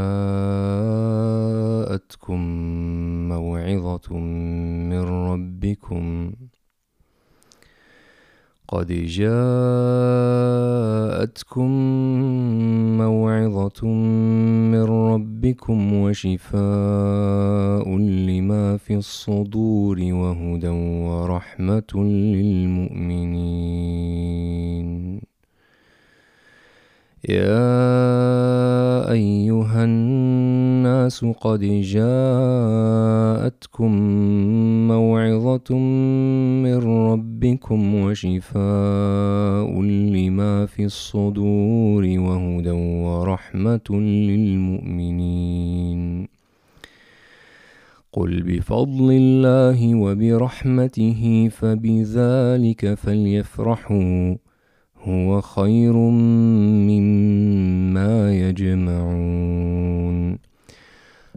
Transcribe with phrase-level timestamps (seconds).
[3.29, 4.15] موعظة
[4.91, 6.33] من ربكم.
[8.69, 9.59] قد جاءتكم
[12.99, 15.28] موعظة من ربكم.
[15.93, 16.59] وشفاء
[17.99, 23.39] لما في الصدور وهدى ورحمة للمؤمنين.
[27.29, 33.93] يا أيها الناس قد جاءتكم
[34.89, 35.79] موعظة
[36.65, 42.71] من ربكم وشفاء لما في الصدور وهدى
[43.05, 43.91] ورحمة
[44.29, 46.29] للمؤمنين.
[48.13, 54.48] قل بفضل الله وبرحمته فبذلك فليفرحوا.
[55.05, 55.93] هو خير
[56.91, 60.39] مما يجمعون.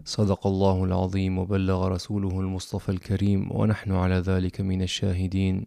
[0.05, 5.65] صدق الله العظيم وبلغ رسوله المصطفى الكريم ونحن على ذلك من الشاهدين.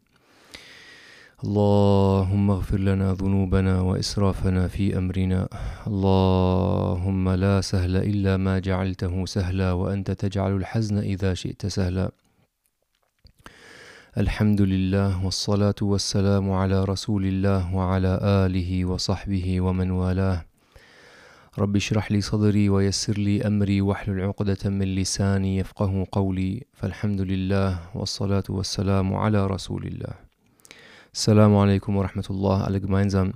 [1.44, 5.48] اللهم اغفر لنا ذنوبنا وإسرافنا في أمرنا.
[5.86, 12.10] اللهم لا سهل إلا ما جعلته سهلا وأنت تجعل الحزن إذا شئت سهلا.
[14.14, 20.44] الحمد لله والصلاة والسلام على رسول الله وعلى آله وصحبه ومن والاه.
[21.58, 26.62] رب اشرح لي صدري ويسر لي أمري واحلل عقدة من لساني يفقه قولي.
[26.72, 30.14] فالحمد لله والصلاة والسلام على رسول الله.
[31.12, 33.32] Assalamu alaikum wa rahmatullah, alle gemeinsam.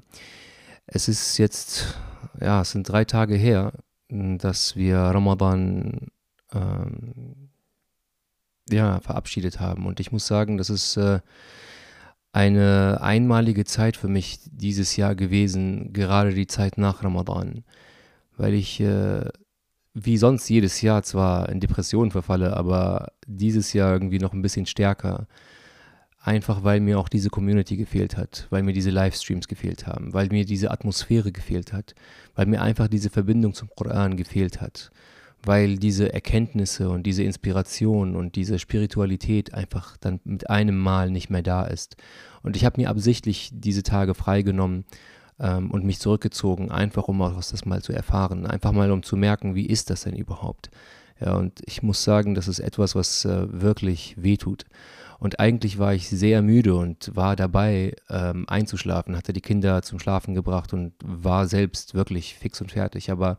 [0.87, 1.99] Es ist jetzt,
[2.41, 3.73] ja, es sind drei Tage her,
[4.09, 6.07] dass wir Ramadan
[6.55, 7.48] ähm,
[8.71, 9.87] ja, verabschiedet haben.
[9.87, 11.21] Und ich muss sagen, das ist äh,
[12.33, 17.65] eine einmalige Zeit für mich dieses Jahr gewesen, gerade die Zeit nach Ramadan,
[18.37, 19.25] weil ich äh,
[19.95, 24.67] wie sonst jedes Jahr zwar in Depressionen verfalle, aber dieses Jahr irgendwie noch ein bisschen
[24.67, 25.27] stärker.
[26.21, 30.29] Einfach weil mir auch diese Community gefehlt hat, weil mir diese Livestreams gefehlt haben, weil
[30.29, 31.95] mir diese Atmosphäre gefehlt hat,
[32.35, 34.91] weil mir einfach diese Verbindung zum Koran gefehlt hat
[35.45, 41.31] weil diese Erkenntnisse und diese Inspiration und diese Spiritualität einfach dann mit einem Mal nicht
[41.31, 41.97] mehr da ist.
[42.43, 44.85] Und ich habe mir absichtlich diese Tage freigenommen
[45.39, 49.17] ähm, und mich zurückgezogen, einfach um auch das mal zu erfahren, einfach mal um zu
[49.17, 50.71] merken, wie ist das denn überhaupt.
[51.21, 54.67] Ja, und ich muss sagen, das ist etwas, was äh, wirklich wehtut.
[55.19, 59.99] Und eigentlich war ich sehr müde und war dabei ähm, einzuschlafen, hatte die Kinder zum
[59.99, 63.11] Schlafen gebracht und war selbst wirklich fix und fertig.
[63.11, 63.39] Aber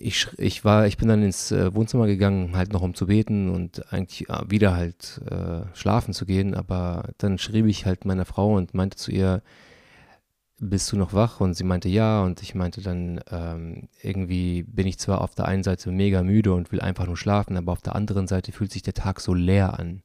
[0.00, 3.50] ich, ich war, ich bin dann ins äh, Wohnzimmer gegangen, halt noch um zu beten
[3.50, 8.24] und eigentlich ja, wieder halt äh, schlafen zu gehen, aber dann schrieb ich halt meiner
[8.24, 9.42] Frau und meinte zu ihr,
[10.60, 11.40] bist du noch wach?
[11.40, 12.22] Und sie meinte ja.
[12.22, 16.52] Und ich meinte dann, ähm, irgendwie bin ich zwar auf der einen Seite mega müde
[16.52, 19.34] und will einfach nur schlafen, aber auf der anderen Seite fühlt sich der Tag so
[19.34, 20.02] leer an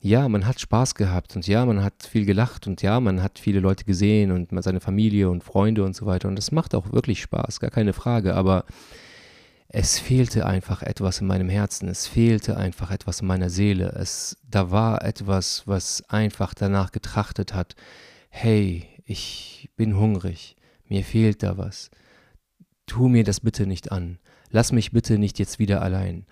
[0.00, 3.38] ja, man hat Spaß gehabt und ja, man hat viel gelacht und ja, man hat
[3.38, 6.28] viele Leute gesehen und seine Familie und Freunde und so weiter.
[6.28, 8.34] Und das macht auch wirklich Spaß, gar keine Frage.
[8.34, 8.64] Aber
[9.68, 13.88] es fehlte einfach etwas in meinem Herzen, es fehlte einfach etwas in meiner Seele.
[13.98, 17.74] Es, da war etwas, was einfach danach getrachtet hat,
[18.28, 20.56] hey, ich bin hungrig,
[20.88, 21.90] mir fehlt da was.
[22.86, 24.18] Tu mir das bitte nicht an.
[24.50, 26.26] Lass mich bitte nicht jetzt wieder allein.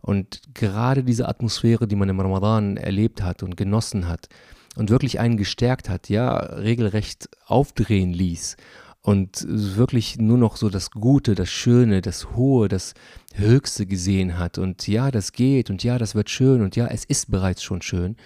[0.00, 4.28] Und gerade diese Atmosphäre, die man im Ramadan erlebt hat und genossen hat
[4.76, 8.56] und wirklich einen gestärkt hat, ja, regelrecht aufdrehen ließ
[9.02, 12.94] und wirklich nur noch so das Gute, das Schöne, das Hohe, das
[13.34, 17.04] Höchste gesehen hat und ja, das geht und ja, das wird schön und ja, es
[17.04, 18.16] ist bereits schon schön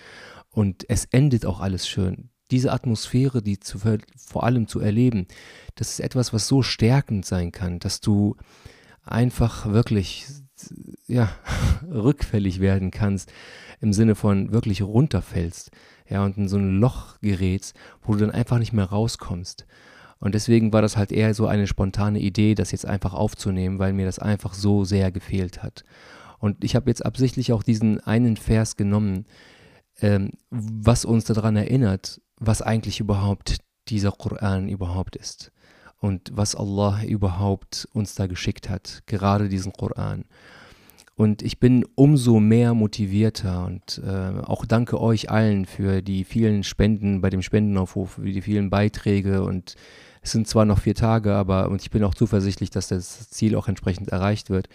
[0.50, 2.30] und es endet auch alles schön.
[2.50, 5.26] Diese Atmosphäre, die zu, vor allem zu erleben,
[5.76, 8.36] das ist etwas, was so stärkend sein kann, dass du
[9.04, 10.26] einfach wirklich
[11.06, 11.30] ja,
[11.90, 13.32] rückfällig werden kannst,
[13.80, 15.70] im Sinne von wirklich runterfällst,
[16.08, 19.66] ja, und in so ein Loch gerätst, wo du dann einfach nicht mehr rauskommst.
[20.20, 23.92] Und deswegen war das halt eher so eine spontane Idee, das jetzt einfach aufzunehmen, weil
[23.92, 25.84] mir das einfach so sehr gefehlt hat.
[26.38, 29.26] Und ich habe jetzt absichtlich auch diesen einen Vers genommen,
[30.00, 33.58] ähm, was uns daran erinnert, was eigentlich überhaupt
[33.88, 35.52] dieser Koran überhaupt ist
[36.04, 40.24] und was Allah überhaupt uns da geschickt hat, gerade diesen Koran.
[41.16, 46.64] Und ich bin umso mehr motivierter und äh, auch danke euch allen für die vielen
[46.64, 49.76] Spenden bei dem Spendenaufruf, für die vielen Beiträge und
[50.22, 53.54] es sind zwar noch vier Tage, aber und ich bin auch zuversichtlich, dass das Ziel
[53.54, 54.68] auch entsprechend erreicht wird.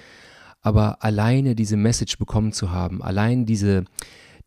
[0.62, 3.86] Aber alleine diese Message bekommen zu haben, allein diese,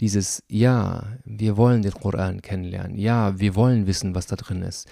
[0.01, 4.89] dieses, ja, wir wollen den Koran kennenlernen, ja, wir wollen wissen, was da drin ist,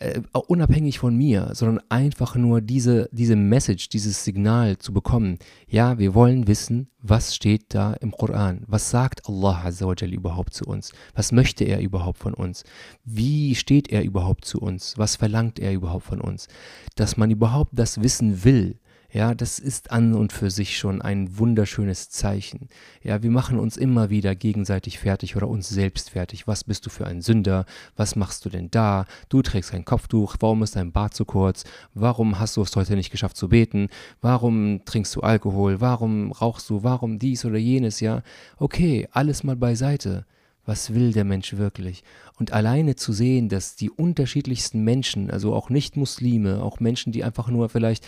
[0.00, 5.38] äh, unabhängig von mir, sondern einfach nur diese, diese Message, dieses Signal zu bekommen.
[5.68, 8.64] Ja, wir wollen wissen, was steht da im Koran?
[8.66, 10.92] Was sagt Allah Azzawajal überhaupt zu uns?
[11.14, 12.64] Was möchte er überhaupt von uns?
[13.04, 14.96] Wie steht er überhaupt zu uns?
[14.96, 16.48] Was verlangt er überhaupt von uns?
[16.96, 18.79] Dass man überhaupt das wissen will,
[19.12, 22.68] ja, das ist an und für sich schon ein wunderschönes Zeichen.
[23.02, 26.46] Ja, wir machen uns immer wieder gegenseitig fertig oder uns selbst fertig.
[26.46, 27.66] Was bist du für ein Sünder?
[27.96, 29.06] Was machst du denn da?
[29.28, 30.36] Du trägst kein Kopftuch.
[30.38, 31.64] Warum ist dein Bart zu kurz?
[31.94, 33.88] Warum hast du es heute nicht geschafft zu beten?
[34.20, 35.80] Warum trinkst du Alkohol?
[35.80, 36.84] Warum rauchst du?
[36.84, 38.00] Warum dies oder jenes?
[38.00, 38.22] Ja,
[38.58, 40.24] okay, alles mal beiseite
[40.64, 42.04] was will der Mensch wirklich?
[42.38, 47.48] Und alleine zu sehen, dass die unterschiedlichsten Menschen, also auch Nicht-Muslime, auch Menschen, die einfach
[47.48, 48.06] nur vielleicht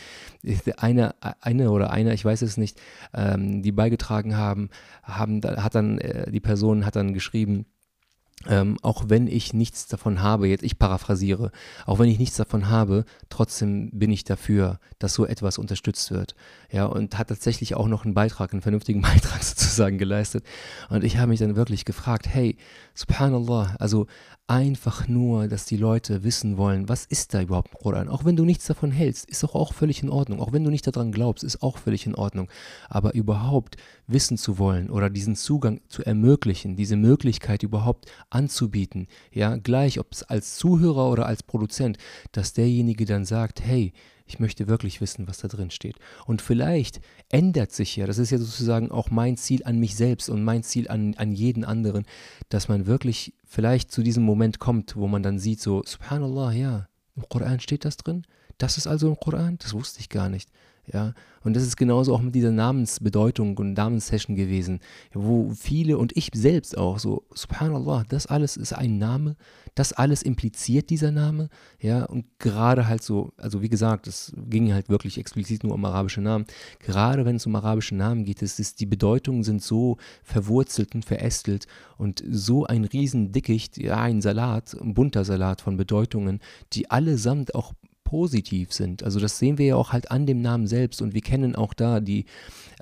[0.77, 2.81] eine, eine oder einer, ich weiß es nicht,
[3.15, 4.71] ähm, die beigetragen haben,
[5.03, 7.67] haben, hat dann, äh, die Person hat dann geschrieben,
[8.49, 11.53] ähm, auch wenn ich nichts davon habe, jetzt ich paraphrasiere,
[11.87, 16.35] auch wenn ich nichts davon habe, trotzdem bin ich dafür, dass so etwas unterstützt wird.
[16.71, 20.45] Ja, und hat tatsächlich auch noch einen Beitrag, einen vernünftigen Beitrag sozusagen geleistet.
[20.89, 22.57] Und ich habe mich dann wirklich gefragt, hey,
[22.95, 24.07] subhanallah, also
[24.53, 28.09] einfach nur, dass die Leute wissen wollen, was ist da überhaupt im Koran.
[28.09, 30.41] Auch wenn du nichts davon hältst, ist doch auch völlig in Ordnung.
[30.41, 32.51] Auch wenn du nicht daran glaubst, ist auch völlig in Ordnung.
[32.91, 39.57] Aber überhaupt wissen zu wollen oder diesen Zugang zu ermöglichen, diese Möglichkeit überhaupt anzubieten, ja,
[39.57, 41.99] gleich ob es als Zuhörer oder als Produzent,
[42.33, 43.93] dass derjenige dann sagt, hey,
[44.27, 45.97] ich möchte wirklich wissen, was da drin steht.
[46.27, 50.31] Und vielleicht ändert sich ja, das ist ja sozusagen auch mein Ziel an mich selbst
[50.31, 52.07] und mein Ziel an, an jeden anderen,
[52.49, 56.89] dass man wirklich vielleicht zu diesem Moment kommt, wo man dann sieht, so, Subhanallah, ja,
[57.17, 58.25] im Koran steht das drin.
[58.59, 59.59] Das ist also im Koran?
[59.59, 60.49] Das wusste ich gar nicht.
[60.91, 61.15] Ja,
[61.45, 64.81] und das ist genauso auch mit dieser Namensbedeutung und Namenssession gewesen,
[65.13, 69.37] wo viele und ich selbst auch so, subhanallah, das alles ist ein Name,
[69.77, 74.75] das alles impliziert dieser Name, ja, und gerade halt so, also wie gesagt, es ging
[74.75, 76.47] halt wirklich explizit nur um arabische Namen,
[76.81, 81.05] gerade wenn es um arabische Namen geht, ist, ist die Bedeutungen sind so verwurzelt und
[81.05, 86.41] verästelt und so ein Riesendickicht, ja, ein Salat, ein bunter Salat von Bedeutungen,
[86.73, 87.73] die allesamt auch
[88.13, 89.03] positiv sind.
[89.03, 91.73] Also das sehen wir ja auch halt an dem Namen selbst und wir kennen auch
[91.73, 92.27] da die,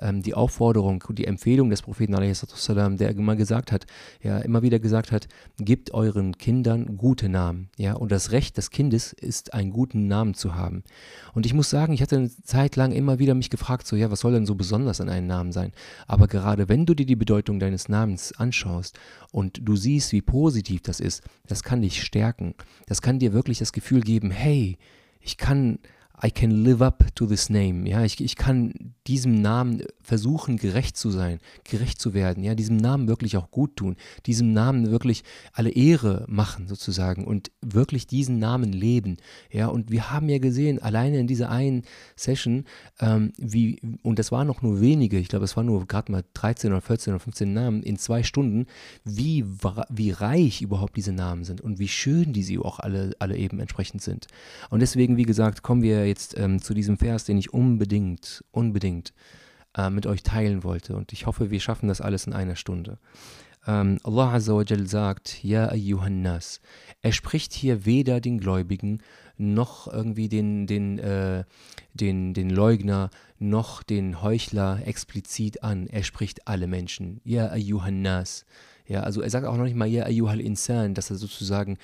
[0.01, 3.85] ähm, die Aufforderung, die Empfehlung des Propheten, der immer gesagt hat,
[4.21, 7.69] ja, immer wieder gesagt hat, gebt euren Kindern gute Namen.
[7.77, 10.83] Ja, und das Recht des Kindes ist, einen guten Namen zu haben.
[11.33, 14.11] Und ich muss sagen, ich hatte eine Zeit lang immer wieder mich gefragt, so, ja,
[14.11, 15.71] was soll denn so besonders an einem Namen sein?
[16.07, 18.99] Aber gerade wenn du dir die Bedeutung deines Namens anschaust
[19.31, 22.53] und du siehst, wie positiv das ist, das kann dich stärken.
[22.87, 24.77] Das kann dir wirklich das Gefühl geben, hey,
[25.21, 25.79] ich kann
[26.23, 27.89] I can live up to this name.
[27.89, 32.43] Ja, ich, ich kann diesem Namen versuchen, gerecht zu sein, gerecht zu werden.
[32.43, 33.95] Ja, diesem Namen wirklich auch gut tun,
[34.27, 39.17] diesem Namen wirklich alle Ehre machen sozusagen und wirklich diesen Namen leben.
[39.51, 41.83] Ja, und wir haben ja gesehen, alleine in dieser einen
[42.15, 42.65] Session,
[42.99, 46.23] ähm, wie, und das waren noch nur wenige, ich glaube, es waren nur gerade mal
[46.35, 48.67] 13 oder 14 oder 15 Namen in zwei Stunden,
[49.03, 49.43] wie,
[49.89, 53.59] wie reich überhaupt diese Namen sind und wie schön die sie auch alle, alle eben
[53.59, 54.27] entsprechend sind.
[54.69, 59.13] Und deswegen, wie gesagt, kommen wir jetzt ähm, zu diesem Vers, den ich unbedingt, unbedingt
[59.77, 60.95] äh, mit euch teilen wollte.
[60.95, 62.99] Und ich hoffe, wir schaffen das alles in einer Stunde.
[63.67, 66.61] Ähm, Allah Azza wa Jal sagt, Ja ayyuhan nas.
[67.01, 69.01] Er spricht hier weder den Gläubigen
[69.37, 71.43] noch irgendwie den, den, äh,
[71.93, 73.09] den, den Leugner
[73.39, 75.87] noch den Heuchler explizit an.
[75.87, 77.21] Er spricht alle Menschen.
[77.23, 78.45] Ja ayyuhan nas.
[78.87, 81.77] Ja, also er sagt auch noch nicht mal Ja ayyuhal insan, dass er sozusagen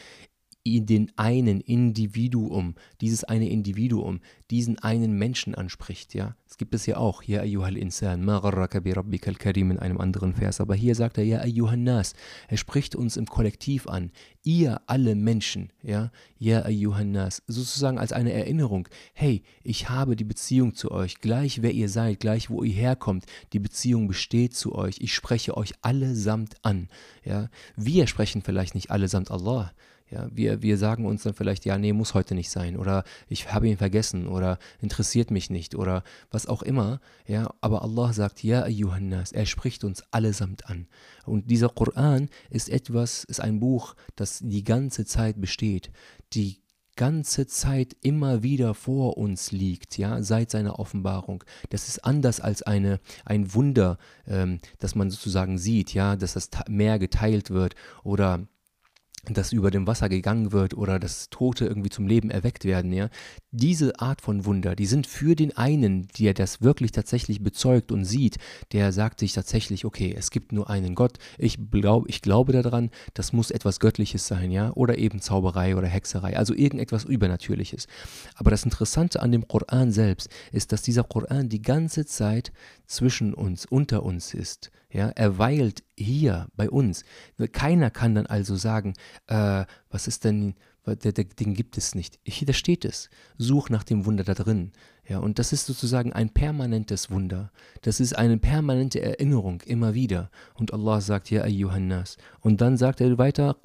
[0.75, 4.19] in den einen Individuum, dieses eine Individuum,
[4.51, 6.35] diesen einen Menschen anspricht, ja.
[6.49, 9.99] Es gibt es ja auch, Ja ayyuhal insan, ma gharraka bi rabbikal karim in einem
[9.99, 12.13] anderen Vers, aber hier sagt er Ja ayyuhan nas,
[12.47, 14.11] er spricht uns im Kollektiv an,
[14.43, 20.23] ihr alle Menschen, ja, Ja ayyuhan nas, sozusagen als eine Erinnerung, hey, ich habe die
[20.23, 24.73] Beziehung zu euch, gleich wer ihr seid, gleich wo ihr herkommt, die Beziehung besteht zu
[24.75, 26.87] euch, ich spreche euch allesamt an,
[27.23, 27.49] ja.
[27.75, 29.73] Wir sprechen vielleicht nicht allesamt Allah,
[30.09, 33.51] ja, wir, wir sagen uns dann vielleicht, ja, nee, muss heute nicht sein oder ich
[33.51, 36.99] habe ihn vergessen oder interessiert mich nicht oder was auch immer.
[37.25, 40.87] Ja, aber Allah sagt, ja, Ayyuhannas, er spricht uns allesamt an.
[41.25, 45.91] Und dieser Koran ist etwas, ist ein Buch, das die ganze Zeit besteht,
[46.33, 46.61] die
[46.95, 51.43] ganze Zeit immer wieder vor uns liegt, ja, seit seiner Offenbarung.
[51.69, 56.49] Das ist anders als eine, ein Wunder, ähm, das man sozusagen sieht, ja, dass das
[56.67, 58.47] Meer geteilt wird oder
[59.33, 63.09] dass über dem Wasser gegangen wird oder dass Tote irgendwie zum Leben erweckt werden, ja.
[63.51, 68.05] Diese Art von Wunder, die sind für den einen, der das wirklich tatsächlich bezeugt und
[68.05, 68.37] sieht,
[68.71, 72.91] der sagt sich tatsächlich, okay, es gibt nur einen Gott, ich, glaub, ich glaube daran,
[73.13, 77.87] das muss etwas Göttliches sein, ja, oder eben Zauberei oder Hexerei, also irgendetwas Übernatürliches.
[78.35, 82.51] Aber das Interessante an dem Koran selbst ist, dass dieser Koran die ganze Zeit
[82.85, 84.71] zwischen uns, unter uns ist.
[84.97, 87.05] Ja, er weilt hier bei uns.
[87.51, 88.95] Keiner kann dann also sagen,
[89.27, 90.55] äh, was ist denn,
[90.87, 92.17] den gibt es nicht.
[92.25, 93.11] Hier, da steht es.
[93.37, 94.71] Such nach dem Wunder da drin.
[95.09, 97.49] Ja, und das ist sozusagen ein permanentes Wunder.
[97.81, 100.29] Das ist eine permanente Erinnerung immer wieder.
[100.55, 102.17] Und Allah sagt, ja, Ayyuhannas.
[102.41, 103.55] Und dann sagt er weiter,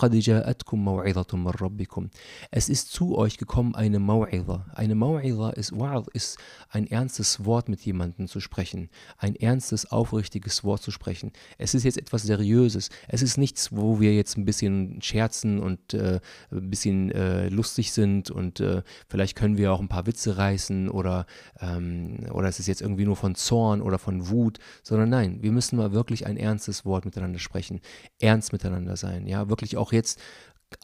[2.50, 4.60] Es ist zu euch gekommen eine Maw'idha.
[4.74, 6.38] Eine Maw'idha ist, Wa'ad ist
[6.70, 8.88] ein ernstes Wort mit jemandem zu sprechen.
[9.18, 11.32] Ein ernstes, aufrichtiges Wort zu sprechen.
[11.58, 12.88] Es ist jetzt etwas Seriöses.
[13.08, 16.20] Es ist nichts, wo wir jetzt ein bisschen scherzen und äh,
[16.52, 20.88] ein bisschen äh, lustig sind und äh, vielleicht können wir auch ein paar Witze reißen
[20.88, 21.26] oder
[21.60, 25.52] ähm, oder es ist jetzt irgendwie nur von Zorn oder von Wut, sondern nein, wir
[25.52, 27.80] müssen mal wirklich ein ernstes Wort miteinander sprechen,
[28.20, 30.20] ernst miteinander sein, ja, wirklich auch jetzt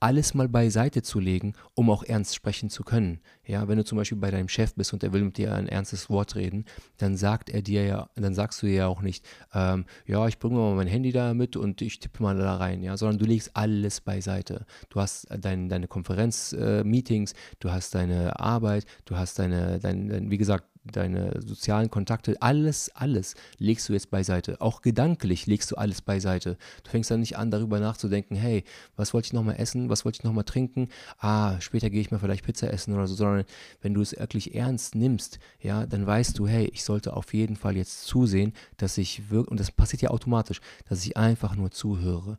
[0.00, 3.20] alles mal beiseite zu legen, um auch ernst sprechen zu können.
[3.44, 5.68] Ja, wenn du zum Beispiel bei deinem Chef bist und er will mit dir ein
[5.68, 6.64] ernstes Wort reden,
[6.98, 10.56] dann sagt er dir ja, dann sagst du ja auch nicht, ähm, ja, ich bringe
[10.56, 13.50] mal mein Handy da mit und ich tippe mal da rein, ja, sondern du legst
[13.54, 14.66] alles beiseite.
[14.90, 20.30] Du hast dein, deine Konferenzmeetings, äh, du hast deine Arbeit, du hast deine, dein, dein,
[20.30, 24.60] wie gesagt, deine sozialen Kontakte, alles, alles legst du jetzt beiseite.
[24.60, 26.56] Auch gedanklich legst du alles beiseite.
[26.84, 28.64] Du fängst dann nicht an, darüber nachzudenken, hey,
[28.96, 32.18] was wollte ich nochmal essen, was wollte ich nochmal trinken, ah, später gehe ich mal
[32.18, 33.44] vielleicht Pizza essen oder so, sondern
[33.80, 37.56] wenn du es wirklich ernst nimmst, ja, dann weißt du, hey, ich sollte auf jeden
[37.56, 41.70] Fall jetzt zusehen, dass ich wirklich, und das passiert ja automatisch, dass ich einfach nur
[41.70, 42.38] zuhöre.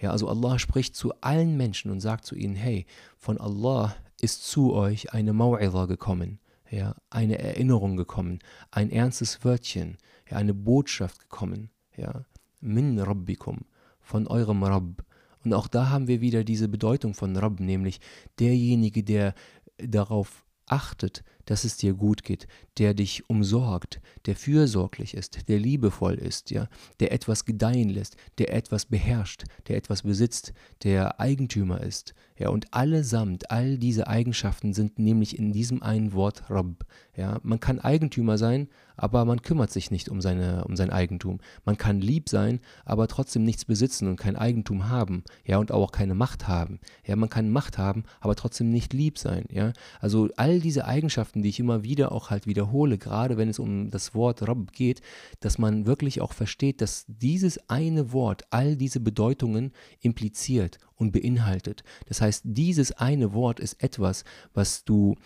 [0.00, 4.44] Ja, also Allah spricht zu allen Menschen und sagt zu ihnen, hey, von Allah ist
[4.44, 8.38] zu euch eine Mau'idha gekommen, ja, eine Erinnerung gekommen,
[8.70, 9.98] ein ernstes Wörtchen,
[10.30, 12.24] ja, eine Botschaft gekommen, ja,
[12.60, 13.60] min rabbikum,
[14.00, 15.04] von eurem Rabb.
[15.44, 18.00] Und auch da haben wir wieder diese Bedeutung von Rabb, nämlich
[18.38, 19.34] derjenige, der
[19.78, 26.14] darauf achtet, dass es dir gut geht, der dich umsorgt, der fürsorglich ist, der liebevoll
[26.14, 26.68] ist, ja,
[26.98, 32.74] der etwas gedeihen lässt, der etwas beherrscht, der etwas besitzt, der Eigentümer ist, ja, und
[32.74, 36.84] allesamt, all diese Eigenschaften sind nämlich in diesem einen Wort Rabb,
[37.16, 41.40] ja, man kann Eigentümer sein, aber man kümmert sich nicht um, seine, um sein Eigentum.
[41.64, 45.92] Man kann lieb sein, aber trotzdem nichts besitzen und kein Eigentum haben, ja, und auch
[45.92, 46.78] keine Macht haben.
[47.06, 49.72] Ja, man kann Macht haben, aber trotzdem nicht lieb sein, ja.
[50.00, 53.90] Also all diese Eigenschaften, die ich immer wieder auch halt wiederhole, gerade wenn es um
[53.90, 55.00] das Wort Rabb geht,
[55.40, 61.84] dass man wirklich auch versteht, dass dieses eine Wort all diese Bedeutungen impliziert und beinhaltet.
[62.06, 64.24] Das heißt, dieses eine Wort ist etwas,
[64.54, 65.16] was du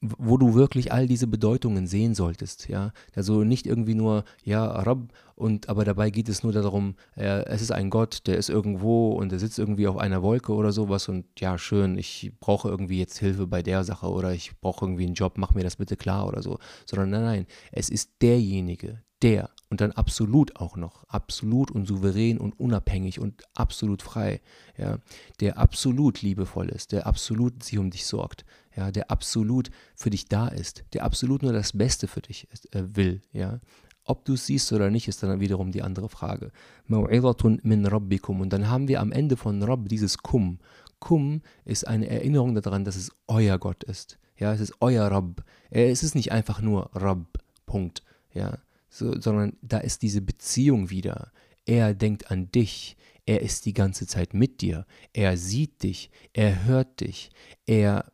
[0.00, 2.92] wo du wirklich all diese Bedeutungen sehen solltest, ja.
[3.14, 7.62] Also nicht irgendwie nur, ja, Rab, und aber dabei geht es nur darum, äh, es
[7.62, 11.08] ist ein Gott, der ist irgendwo und der sitzt irgendwie auf einer Wolke oder sowas
[11.08, 15.06] und ja, schön, ich brauche irgendwie jetzt Hilfe bei der Sache oder ich brauche irgendwie
[15.06, 16.58] einen Job, mach mir das bitte klar oder so.
[16.84, 22.38] Sondern nein, nein, es ist derjenige, der und dann absolut auch noch, absolut und souverän
[22.38, 24.40] und unabhängig und absolut frei,
[24.76, 24.98] ja,
[25.38, 28.44] der absolut liebevoll ist, der absolut sich um dich sorgt,
[28.76, 32.82] ja, der absolut für dich da ist, der absolut nur das Beste für dich äh,
[32.94, 33.60] will, ja.
[34.04, 36.50] Ob du es siehst oder nicht, ist dann wiederum die andere Frage.
[36.86, 38.40] min rabbikum.
[38.40, 40.58] Und dann haben wir am Ende von Rabb dieses Kum.
[40.98, 44.18] Kum ist eine Erinnerung daran, dass es euer Gott ist.
[44.36, 45.44] Ja, es ist euer Rabb.
[45.70, 47.38] Es ist nicht einfach nur Rabb.
[47.66, 48.02] Punkt.
[48.32, 48.58] Ja,
[48.90, 51.32] so, sondern da ist diese Beziehung wieder.
[51.64, 52.96] Er denkt an dich.
[53.24, 54.86] Er ist die ganze Zeit mit dir.
[55.12, 56.10] Er sieht dich.
[56.32, 57.30] Er hört dich.
[57.66, 58.12] Er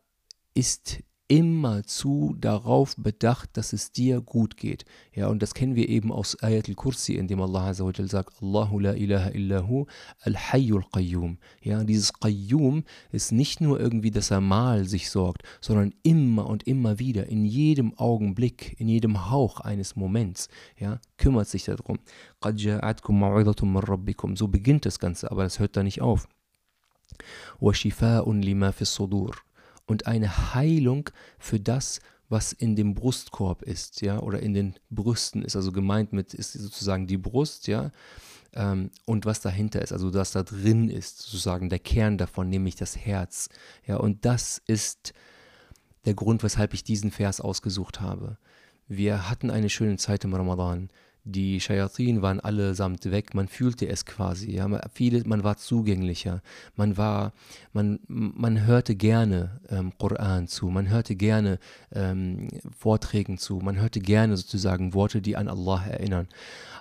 [0.54, 0.98] ist
[1.31, 4.83] immerzu darauf bedacht, dass es dir gut geht.
[5.13, 8.33] Ja, und das kennen wir eben aus Ayat al-Kursi, in dem Allah Azza wa sagt,
[8.41, 9.85] Allahu la ilaha illahu
[10.19, 11.37] al-hayyul qayyum.
[11.61, 16.67] Ja, dieses Qayyum ist nicht nur irgendwie, dass er mal sich sorgt, sondern immer und
[16.67, 21.99] immer wieder, in jedem Augenblick, in jedem Hauch eines Moments, ja, kümmert sich darum.
[24.35, 26.27] So beginnt das Ganze, aber das hört da nicht auf.
[27.61, 29.43] وشفاء لما في الصدور
[29.86, 35.42] und eine Heilung für das, was in dem Brustkorb ist, ja, oder in den Brüsten
[35.42, 35.56] ist.
[35.56, 37.92] Also gemeint mit ist sozusagen die Brust, ja,
[38.54, 42.74] ähm, und was dahinter ist, also was da drin ist, sozusagen der Kern davon, nämlich
[42.74, 43.48] das Herz,
[43.86, 45.14] ja, und das ist
[46.04, 48.38] der Grund, weshalb ich diesen Vers ausgesucht habe.
[48.88, 50.90] wir hatten eine schöne Zeit im Ramadan.
[51.28, 56.40] Die Shayatin waren allesamt weg, man fühlte es quasi, ja, viele, man war zugänglicher,
[56.76, 57.32] man war,
[57.72, 61.58] man, man hörte gerne ähm, Koran zu, man hörte gerne
[61.92, 62.46] ähm,
[62.78, 66.28] Vorträgen zu, man hörte gerne sozusagen Worte, die an Allah erinnern.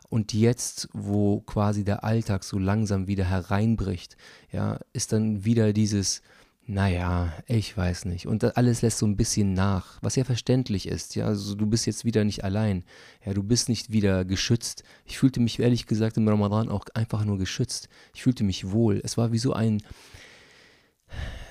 [0.09, 4.15] Und jetzt, wo quasi der Alltag so langsam wieder hereinbricht,
[4.51, 6.21] ja, ist dann wieder dieses,
[6.67, 8.25] naja, ich weiß nicht.
[8.25, 11.15] Und alles lässt so ein bisschen nach, was ja verständlich ist.
[11.15, 12.83] Ja, also du bist jetzt wieder nicht allein.
[13.23, 14.83] Ja, du bist nicht wieder geschützt.
[15.05, 17.87] Ich fühlte mich ehrlich gesagt im Ramadan auch einfach nur geschützt.
[18.15, 18.99] Ich fühlte mich wohl.
[19.03, 19.83] Es war wie so ein,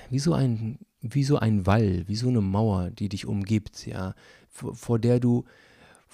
[0.09, 3.85] wie so ein, wie so ein Wall, wie so eine Mauer, die dich umgibt.
[3.85, 4.15] Ja,
[4.49, 5.45] vor, vor der du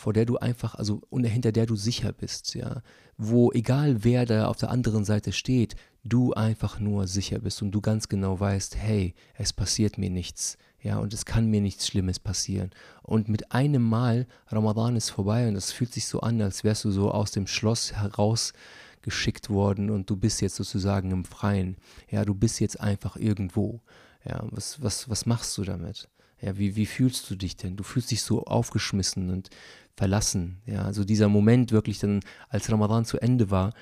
[0.01, 2.81] vor der du einfach, also und hinter der du sicher bist, ja,
[3.17, 7.71] wo egal wer da auf der anderen Seite steht, du einfach nur sicher bist und
[7.71, 11.85] du ganz genau weißt, hey, es passiert mir nichts, ja, und es kann mir nichts
[11.85, 12.71] Schlimmes passieren.
[13.03, 16.83] Und mit einem Mal, Ramadan ist vorbei und es fühlt sich so an, als wärst
[16.83, 21.77] du so aus dem Schloss herausgeschickt worden und du bist jetzt sozusagen im Freien.
[22.09, 23.81] Ja, du bist jetzt einfach irgendwo.
[24.25, 26.09] Ja, was, was, was machst du damit?
[26.41, 27.75] Ja, wie, wie fühlst du dich denn?
[27.75, 29.51] Du fühlst dich so aufgeschmissen und
[29.95, 30.61] verlassen.
[30.65, 33.73] Ja, also dieser Moment wirklich dann, als Ramadan zu Ende war,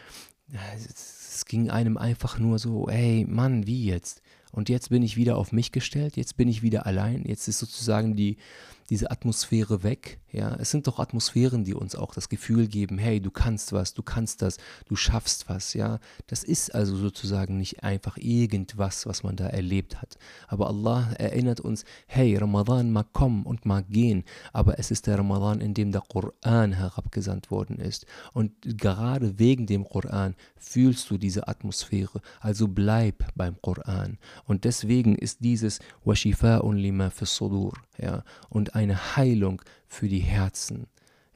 [0.52, 4.22] es ging einem einfach nur so, hey Mann, wie jetzt?
[4.52, 7.60] Und jetzt bin ich wieder auf mich gestellt, jetzt bin ich wieder allein, jetzt ist
[7.60, 8.38] sozusagen die,
[8.90, 10.20] diese Atmosphäre weg.
[10.32, 13.96] Ja, es sind doch Atmosphären, die uns auch das Gefühl geben, hey, du kannst was,
[13.96, 15.74] du kannst das, du schaffst was.
[15.74, 20.18] Ja, das ist also sozusagen nicht einfach irgendwas, was man da erlebt hat.
[20.48, 25.18] Aber Allah erinnert uns, hey, Ramadan mag kommen und mag gehen, aber es ist der
[25.18, 28.06] Ramadan, in dem der Koran herabgesandt worden ist.
[28.34, 32.22] Und gerade wegen dem Koran fühlst du diese Atmosphäre.
[32.40, 34.20] Also bleib beim Koran.
[34.46, 40.88] Und deswegen ist dieses Washifa'un lima fi sudur, ja, und eine Heilung für die Herzen.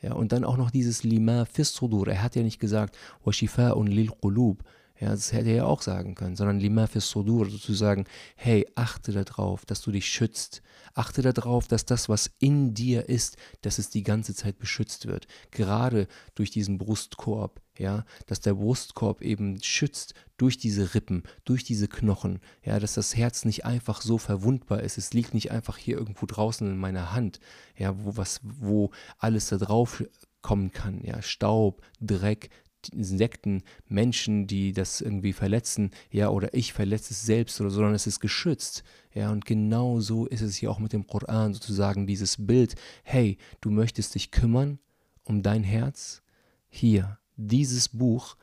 [0.02, 2.08] Ja, und dann auch noch dieses Lima fis sudur.
[2.08, 4.64] Er hat ja nicht gesagt Washifa'un lil qulub,
[5.00, 9.12] ja, das hätte er ja auch sagen können, sondern lima fürs sudur, sozusagen, hey, achte
[9.12, 10.62] darauf, dass du dich schützt.
[10.94, 15.26] Achte darauf, dass das, was in dir ist, dass es die ganze Zeit beschützt wird.
[15.50, 21.88] Gerade durch diesen Brustkorb, ja, dass der Brustkorb eben schützt durch diese Rippen, durch diese
[21.88, 25.00] Knochen, ja, dass das Herz nicht einfach so verwundbar ist.
[25.00, 27.40] Es liegt nicht einfach hier irgendwo draußen in meiner Hand,
[27.76, 30.04] ja, wo was, wo alles da drauf
[30.44, 32.50] kommen kann, ja, Staub, Dreck,
[32.90, 37.96] Insekten, Menschen, die das irgendwie verletzen, ja, oder ich verletze es selbst oder so, sondern
[37.96, 38.84] es ist geschützt.
[39.14, 43.38] Ja, und genau so ist es hier auch mit dem Koran sozusagen, dieses Bild, hey,
[43.62, 44.80] du möchtest dich kümmern
[45.24, 46.22] um dein Herz?
[46.70, 48.36] Hier, dieses Buch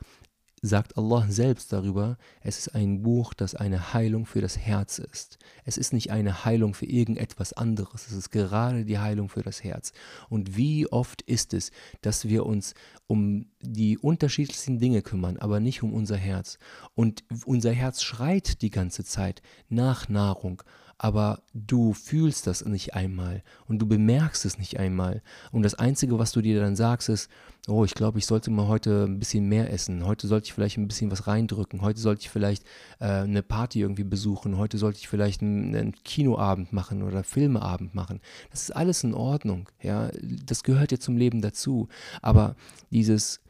[0.61, 5.39] sagt Allah selbst darüber, es ist ein Buch, das eine Heilung für das Herz ist.
[5.65, 9.63] Es ist nicht eine Heilung für irgendetwas anderes, es ist gerade die Heilung für das
[9.63, 9.91] Herz.
[10.29, 11.71] Und wie oft ist es,
[12.01, 12.75] dass wir uns
[13.07, 16.59] um die unterschiedlichsten Dinge kümmern, aber nicht um unser Herz.
[16.93, 20.61] Und unser Herz schreit die ganze Zeit nach Nahrung,
[21.03, 25.23] aber du fühlst das nicht einmal und du bemerkst es nicht einmal.
[25.51, 27.27] Und das Einzige, was du dir dann sagst, ist,
[27.67, 30.05] oh, ich glaube, ich sollte mal heute ein bisschen mehr essen.
[30.05, 31.81] Heute sollte ich vielleicht ein bisschen was reindrücken.
[31.81, 32.65] Heute sollte ich vielleicht
[32.99, 34.57] äh, eine Party irgendwie besuchen.
[34.57, 38.21] Heute sollte ich vielleicht einen, einen Kinoabend machen oder Filmeabend machen.
[38.51, 39.69] Das ist alles in Ordnung.
[39.81, 41.87] Ja, das gehört ja zum Leben dazu.
[42.21, 42.55] Aber
[42.91, 43.41] dieses,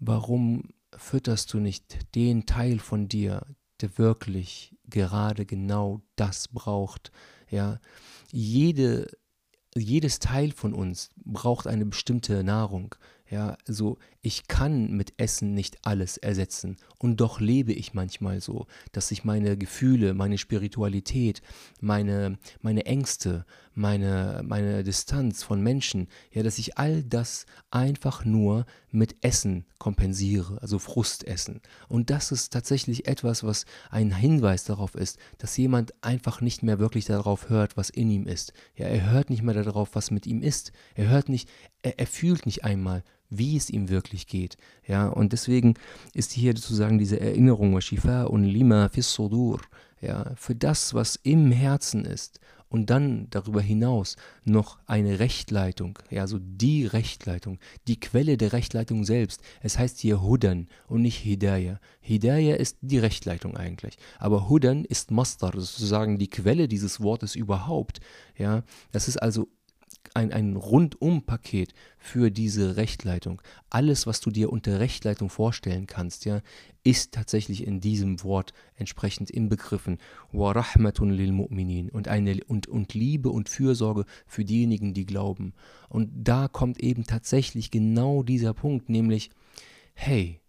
[0.00, 3.46] warum fütterst du nicht den Teil von dir,
[3.80, 7.10] der wirklich gerade genau das braucht.
[7.50, 7.80] Ja,
[8.30, 9.10] jede,
[9.74, 12.94] jedes Teil von uns braucht eine bestimmte Nahrung.
[13.28, 16.76] Ja, also ich kann mit Essen nicht alles ersetzen.
[16.98, 21.42] Und doch lebe ich manchmal so, dass ich meine Gefühle, meine Spiritualität,
[21.80, 28.66] meine, meine Ängste, meine, meine Distanz von Menschen, ja, dass ich all das einfach nur
[28.90, 31.60] mit Essen kompensiere, also Frustessen.
[31.88, 36.78] Und das ist tatsächlich etwas, was ein Hinweis darauf ist, dass jemand einfach nicht mehr
[36.78, 38.52] wirklich darauf hört, was in ihm ist.
[38.76, 40.72] Ja, er hört nicht mehr darauf, was mit ihm ist.
[40.94, 41.48] Er hört nicht,
[41.82, 44.56] er, er fühlt nicht einmal, wie es ihm wirklich geht.
[44.86, 45.74] Ja, und deswegen
[46.12, 49.60] ist hier sozusagen diese Erinnerung, Shifa und Lima fis Sudur,
[50.00, 52.38] ja, für das, was im Herzen ist.
[52.74, 59.04] Und dann darüber hinaus noch eine Rechtleitung, ja, so die Rechtleitung, die Quelle der Rechtleitung
[59.04, 59.42] selbst.
[59.62, 61.78] Es heißt hier Hudan und nicht Hidayah.
[62.00, 63.96] Hidayah ist die Rechtleitung eigentlich.
[64.18, 68.00] Aber Hudan ist Mastar, sozusagen die Quelle dieses Wortes überhaupt.
[68.36, 69.46] Ja, das ist also
[70.14, 73.42] ein, ein Rundum-Paket für diese Rechtleitung.
[73.68, 76.40] Alles, was du dir unter Rechtleitung vorstellen kannst, ja,
[76.84, 79.98] ist tatsächlich in diesem Wort entsprechend inbegriffen.
[80.30, 85.52] Und, eine, und, und Liebe und Fürsorge für diejenigen, die glauben.
[85.88, 89.30] Und da kommt eben tatsächlich genau dieser Punkt, nämlich,
[89.94, 90.40] hey,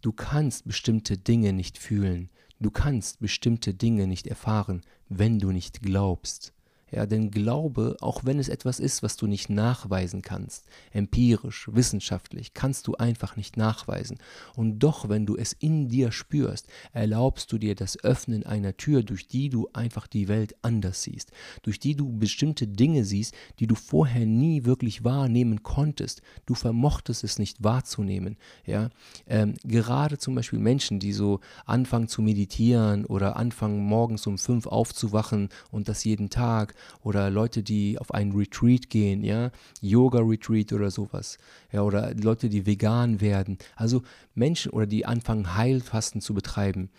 [0.00, 5.82] du kannst bestimmte Dinge nicht fühlen, du kannst bestimmte Dinge nicht erfahren, wenn du nicht
[5.82, 6.52] glaubst.
[6.92, 12.54] Ja, denn Glaube, auch wenn es etwas ist, was du nicht nachweisen kannst, empirisch, wissenschaftlich,
[12.54, 14.18] kannst du einfach nicht nachweisen.
[14.54, 19.02] Und doch, wenn du es in dir spürst, erlaubst du dir das Öffnen einer Tür,
[19.02, 23.66] durch die du einfach die Welt anders siehst, durch die du bestimmte Dinge siehst, die
[23.66, 26.22] du vorher nie wirklich wahrnehmen konntest.
[26.46, 28.36] Du vermochtest es nicht wahrzunehmen.
[28.64, 28.90] Ja,
[29.26, 34.68] ähm, gerade zum Beispiel Menschen, die so anfangen zu meditieren oder anfangen morgens um fünf
[34.68, 40.90] aufzuwachen und das jeden Tag oder Leute, die auf einen Retreat gehen, ja, Yoga-Retreat oder
[40.90, 41.38] sowas,
[41.72, 44.02] ja, oder Leute, die vegan werden, also
[44.34, 46.90] Menschen oder die anfangen Heilfasten zu betreiben,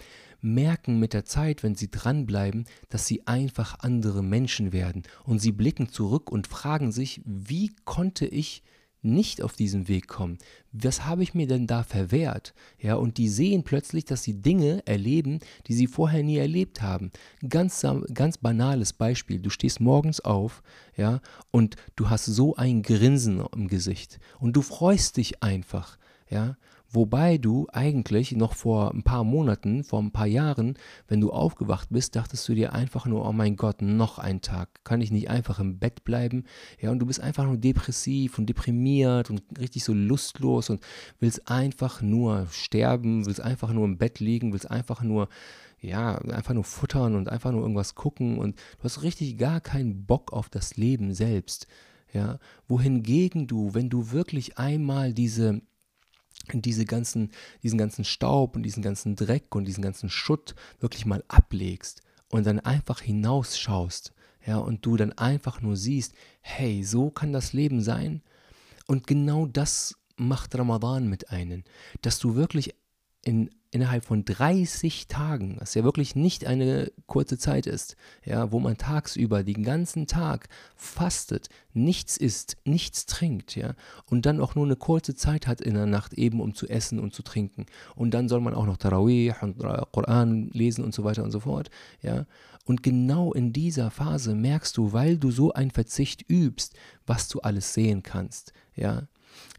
[0.42, 5.04] merken mit der Zeit, wenn sie dranbleiben, dass sie einfach andere Menschen werden.
[5.24, 8.64] Und sie blicken zurück und fragen sich, wie konnte ich
[9.08, 10.38] nicht auf diesen Weg kommen?
[10.72, 12.54] Was habe ich mir denn da verwehrt?
[12.80, 17.12] Ja, und die sehen plötzlich, dass sie Dinge erleben, die sie vorher nie erlebt haben.
[17.48, 19.40] Ganz, ganz banales Beispiel.
[19.40, 20.62] Du stehst morgens auf,
[20.96, 25.98] ja, und du hast so ein Grinsen im Gesicht und du freust dich einfach,
[26.30, 26.58] ja.
[26.90, 31.90] Wobei du eigentlich noch vor ein paar Monaten, vor ein paar Jahren, wenn du aufgewacht
[31.92, 34.70] bist, dachtest du dir einfach nur, oh mein Gott, noch ein Tag.
[34.86, 36.46] Kann ich nicht einfach im Bett bleiben?
[36.80, 40.82] Ja, und du bist einfach nur depressiv und deprimiert und richtig so lustlos und
[41.20, 45.28] willst einfach nur sterben, willst einfach nur im Bett liegen, willst einfach nur
[45.80, 50.06] ja, einfach nur futtern und einfach nur irgendwas gucken und du hast richtig gar keinen
[50.06, 51.68] Bock auf das Leben selbst.
[52.14, 55.62] Ja, wohingegen du, wenn du wirklich einmal diese
[56.54, 57.32] diese ganzen,
[57.64, 62.46] diesen ganzen Staub und diesen ganzen Dreck und diesen ganzen Schutt wirklich mal ablegst und
[62.46, 64.14] dann einfach hinausschaust,
[64.46, 68.22] ja, und du dann einfach nur siehst, hey, so kann das Leben sein.
[68.86, 71.64] Und genau das macht Ramadan mit einem,
[72.02, 72.74] dass du wirklich
[73.28, 78.60] in innerhalb von 30 Tagen, was ja wirklich nicht eine kurze Zeit ist, ja, wo
[78.60, 83.76] man tagsüber den ganzen Tag fastet, nichts isst, nichts trinkt, ja,
[84.10, 87.00] und dann auch nur eine kurze Zeit hat in der Nacht eben, um zu essen
[87.00, 87.66] und zu trinken.
[87.96, 89.60] Und dann soll man auch noch Tarawih und
[89.92, 91.70] Koran lesen und so weiter und so fort,
[92.02, 92.26] ja.
[92.66, 97.40] Und genau in dieser Phase merkst du, weil du so einen Verzicht übst, was du
[97.40, 99.08] alles sehen kannst, ja.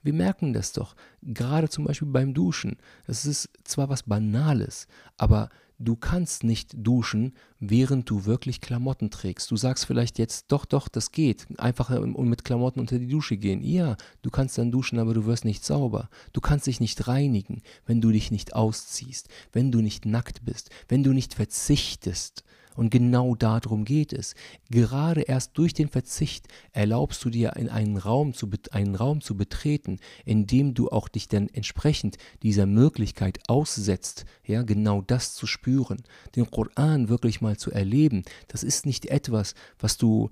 [0.03, 2.77] Wir merken das doch, gerade zum Beispiel beim Duschen.
[3.07, 4.87] Das ist zwar was Banales,
[5.17, 9.51] aber du kannst nicht duschen, während du wirklich Klamotten trägst.
[9.51, 11.47] Du sagst vielleicht jetzt, doch, doch, das geht.
[11.59, 13.63] Einfach mit Klamotten unter die Dusche gehen.
[13.63, 16.09] Ja, du kannst dann duschen, aber du wirst nicht sauber.
[16.33, 20.71] Du kannst dich nicht reinigen, wenn du dich nicht ausziehst, wenn du nicht nackt bist,
[20.89, 22.45] wenn du nicht verzichtest.
[22.79, 24.37] Und genau darum geht es.
[24.71, 29.37] Gerade erst durch den Verzicht erlaubst du dir in einen Raum zu, einen Raum zu
[29.37, 35.49] betreten, in dem du auch dich dann entsprechend dieser Möglichkeit aussetzt, ja, genau das zu
[35.49, 36.05] spüren.
[36.37, 40.31] Den Koran wirklich mal zu erleben, das ist nicht etwas, was du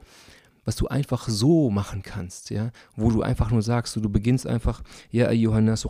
[0.65, 4.83] was du einfach so machen kannst, ja, wo du einfach nur sagst, du beginnst einfach,
[5.13, 5.89] ja ayyuhannasu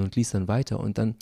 [0.00, 1.14] und liest dann weiter und dann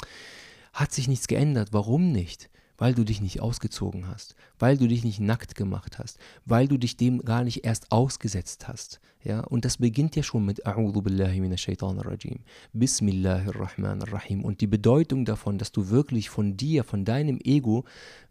[0.78, 1.70] hat sich nichts geändert.
[1.72, 2.50] Warum nicht?
[2.80, 6.78] Weil du dich nicht ausgezogen hast, weil du dich nicht nackt gemacht hast, weil du
[6.78, 9.00] dich dem gar nicht erst ausgesetzt hast.
[9.24, 12.38] Ja, und das beginnt ja schon mit A'udhu billahi rajim.
[12.72, 14.44] Bismillahirrahmanirrahim.
[14.44, 17.84] Und die Bedeutung davon, dass du wirklich von dir, von deinem Ego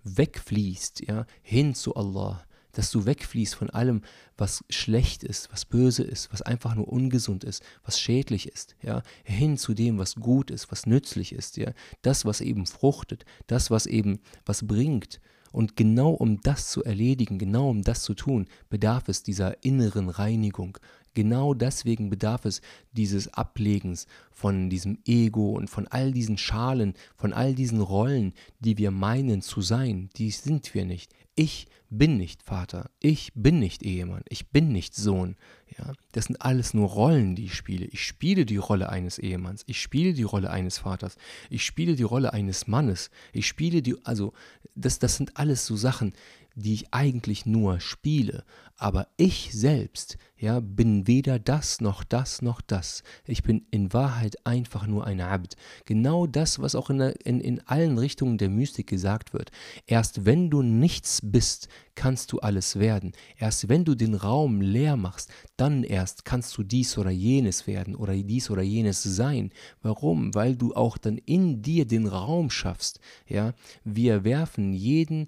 [0.06, 2.47] wegfließt, ja, hin zu Allah
[2.78, 4.04] dass du wegfließt von allem,
[4.38, 9.02] was schlecht ist, was böse ist, was einfach nur ungesund ist, was schädlich ist, ja,
[9.24, 11.72] hin zu dem, was gut ist, was nützlich ist, ja,
[12.04, 15.20] das, was eben fruchtet, das, was eben was bringt.
[15.52, 20.10] Und genau um das zu erledigen, genau um das zu tun, bedarf es dieser inneren
[20.10, 20.78] Reinigung.
[21.18, 27.34] Genau deswegen bedarf es dieses Ablegens von diesem Ego und von all diesen Schalen, von
[27.34, 30.12] all diesen Rollen, die wir meinen zu sein.
[30.18, 31.16] Die sind wir nicht.
[31.34, 35.38] Ich bin nicht Vater, ich bin nicht Ehemann, ich bin nicht Sohn.
[35.76, 37.86] Ja, das sind alles nur Rollen, die ich spiele.
[37.86, 41.16] Ich spiele die Rolle eines Ehemanns, ich spiele die Rolle eines Vaters,
[41.50, 44.34] ich spiele die Rolle eines Mannes, ich spiele die, also
[44.76, 46.14] das, das sind alles so Sachen,
[46.58, 48.44] die ich eigentlich nur spiele.
[48.80, 53.04] Aber ich selbst, ja, bin weder das noch das noch das.
[53.26, 55.56] Ich bin in Wahrheit einfach nur ein Abd.
[55.86, 59.52] Genau das, was auch in, in, in allen Richtungen der Mystik gesagt wird.
[59.86, 63.14] Erst wenn du nichts bist, kannst du alles werden.
[63.38, 67.96] Erst wenn du den Raum leer machst, dann erst kannst du dies oder jenes werden
[67.96, 69.52] oder dies oder jenes sein.
[69.82, 70.36] Warum?
[70.36, 73.00] Weil du auch dann in dir den Raum schaffst.
[73.28, 75.28] Ja, wir werfen jeden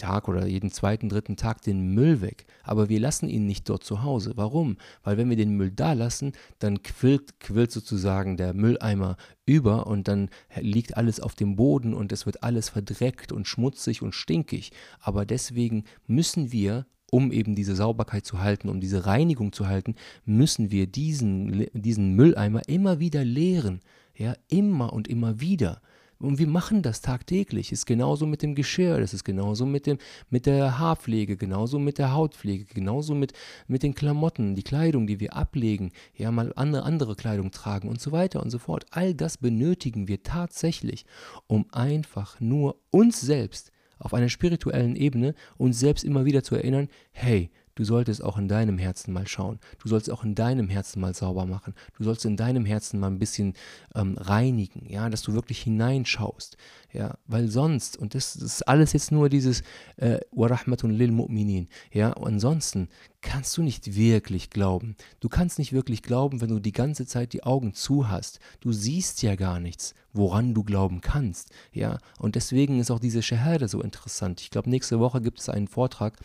[0.00, 2.46] Tag oder jeden zweiten, dritten Tag den Müll weg.
[2.62, 4.32] Aber wir lassen ihn nicht dort zu Hause.
[4.36, 4.78] Warum?
[5.04, 10.08] Weil wenn wir den Müll da lassen, dann quillt, quillt sozusagen der Mülleimer über und
[10.08, 14.72] dann liegt alles auf dem Boden und es wird alles verdreckt und schmutzig und stinkig.
[15.00, 19.96] Aber deswegen müssen wir um eben diese Sauberkeit zu halten, um diese Reinigung zu halten,
[20.24, 23.80] müssen wir diesen, diesen Mülleimer immer wieder leeren.
[24.16, 25.80] Ja, immer und immer wieder.
[26.20, 27.72] Und wir machen das tagtäglich.
[27.72, 31.98] Ist genauso mit dem Geschirr, das ist genauso mit, dem, mit der Haarpflege, genauso mit
[31.98, 33.32] der Hautpflege, genauso mit,
[33.68, 38.00] mit den Klamotten, die Kleidung, die wir ablegen, ja, mal andere, andere Kleidung tragen und
[38.00, 38.84] so weiter und so fort.
[38.90, 41.06] All das benötigen wir tatsächlich,
[41.46, 46.88] um einfach nur uns selbst auf einer spirituellen Ebene uns selbst immer wieder zu erinnern,
[47.12, 47.50] hey,
[47.80, 49.58] Du solltest auch in deinem Herzen mal schauen.
[49.82, 51.74] Du sollst auch in deinem Herzen mal sauber machen.
[51.96, 53.54] Du sollst in deinem Herzen mal ein bisschen
[53.94, 56.58] ähm, reinigen, ja, dass du wirklich hineinschaust,
[56.92, 59.62] ja, weil sonst, und das, das ist alles jetzt nur dieses
[59.96, 62.88] äh, Warahmatun lil Mu'minin, ja, ansonsten
[63.22, 64.96] kannst du nicht wirklich glauben.
[65.20, 68.40] Du kannst nicht wirklich glauben, wenn du die ganze Zeit die Augen zu hast.
[68.60, 71.50] Du siehst ja gar nichts, woran du glauben kannst.
[71.72, 74.40] Ja, und deswegen ist auch diese Shahada so interessant.
[74.40, 76.16] Ich glaube, nächste Woche gibt es einen Vortrag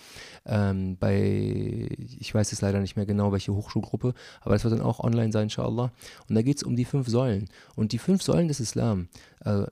[0.46, 4.82] ähm, bei, ich weiß jetzt leider nicht mehr genau, welche Hochschulgruppe, aber das wird dann
[4.82, 5.92] auch online sein, inshallah.
[6.30, 7.50] Und da geht es um die fünf Säulen.
[7.76, 9.10] Und die fünf Säulen des Islam,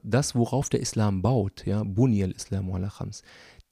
[0.04, 3.24] das, worauf der Islam baut, ja, Buni al-Islam wa khams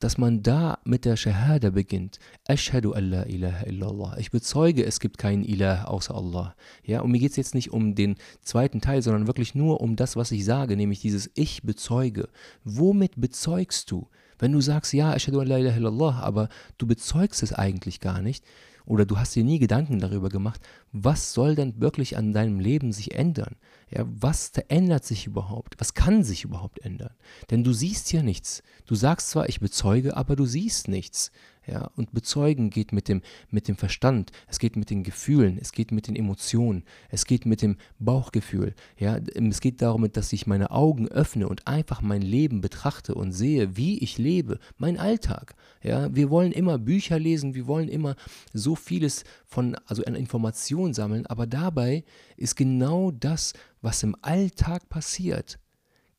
[0.01, 2.17] dass man da mit der Shahada beginnt.
[2.47, 4.17] Ashhadu an la ilaha illallah.
[4.17, 6.55] Ich bezeuge, es gibt keinen Ilah außer Allah.
[6.83, 9.95] Ja, und mir geht es jetzt nicht um den zweiten Teil, sondern wirklich nur um
[9.95, 12.29] das, was ich sage, nämlich dieses Ich bezeuge.
[12.63, 14.07] Womit bezeugst du?
[14.39, 18.23] Wenn du sagst, ja, Ashhadu an la ilaha illallah, aber du bezeugst es eigentlich gar
[18.23, 18.43] nicht,
[18.87, 20.61] oder du hast dir nie Gedanken darüber gemacht,
[20.91, 23.55] was soll denn wirklich an deinem Leben sich ändern?
[23.89, 25.75] Ja, was ändert sich überhaupt?
[25.79, 27.13] Was kann sich überhaupt ändern?
[27.49, 28.63] Denn du siehst ja nichts.
[28.85, 31.31] Du sagst zwar, ich bezeuge, aber du siehst nichts.
[31.67, 35.71] Ja, und bezeugen geht mit dem, mit dem Verstand, es geht mit den Gefühlen, es
[35.71, 38.73] geht mit den Emotionen, es geht mit dem Bauchgefühl.
[38.97, 43.31] Ja, es geht darum, dass ich meine Augen öffne und einfach mein Leben betrachte und
[43.31, 45.53] sehe, wie ich lebe, mein Alltag.
[45.83, 48.15] Ja, wir wollen immer Bücher lesen, wir wollen immer
[48.53, 52.03] so vieles von, also an Informationen sammeln, aber dabei
[52.37, 55.59] ist genau das, was im Alltag passiert,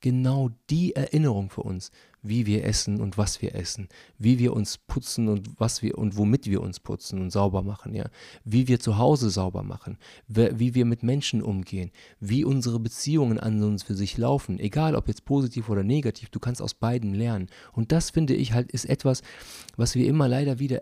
[0.03, 1.91] genau die Erinnerung für uns,
[2.23, 6.17] wie wir essen und was wir essen, wie wir uns putzen und was wir und
[6.17, 8.09] womit wir uns putzen und sauber machen, ja,
[8.45, 9.99] wie wir zu Hause sauber machen,
[10.29, 15.09] wie wir mit Menschen umgehen, wie unsere Beziehungen an uns für sich laufen, egal ob
[15.09, 17.49] jetzt positiv oder negativ, du kannst aus beiden lernen.
[17.73, 19.23] Und das finde ich halt ist etwas,
[19.77, 20.81] was wir immer leider wieder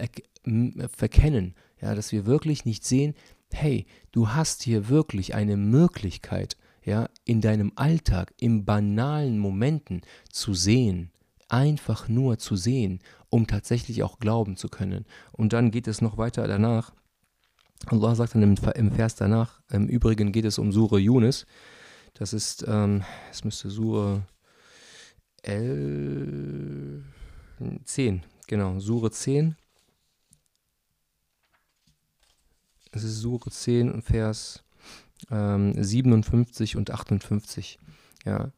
[0.94, 3.14] verkennen, ja, dass wir wirklich nicht sehen,
[3.54, 10.54] hey, du hast hier wirklich eine Möglichkeit, ja, in deinem Alltag, in banalen Momenten zu
[10.54, 11.10] sehen,
[11.48, 15.04] einfach nur zu sehen, um tatsächlich auch glauben zu können.
[15.32, 16.92] Und dann geht es noch weiter danach.
[17.86, 21.46] Allah sagt dann im, Vers danach, im Übrigen geht es um Sure Yunus.
[22.14, 24.22] Das ist, ähm, es müsste Sure
[25.42, 27.04] 11,
[27.84, 29.56] 10, genau, Sure 10.
[32.91, 34.63] Es ist Sure 10, Vers
[35.31, 37.79] ähm, 57 und 58.
[38.25, 38.51] Ja.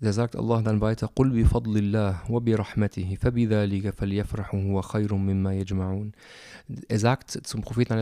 [0.00, 6.12] Da sagt Allah dann weiter, قُلْ بِفَضْلِ اللَّهِ وَبِرَحْمَتِهِ فَبِذَلِكَ فَلْيَفْرَحُوا هُوَ خَيْرٌ مِمَّا يَجْمَعُونَ
[6.88, 7.98] Er sagt zum Propheten,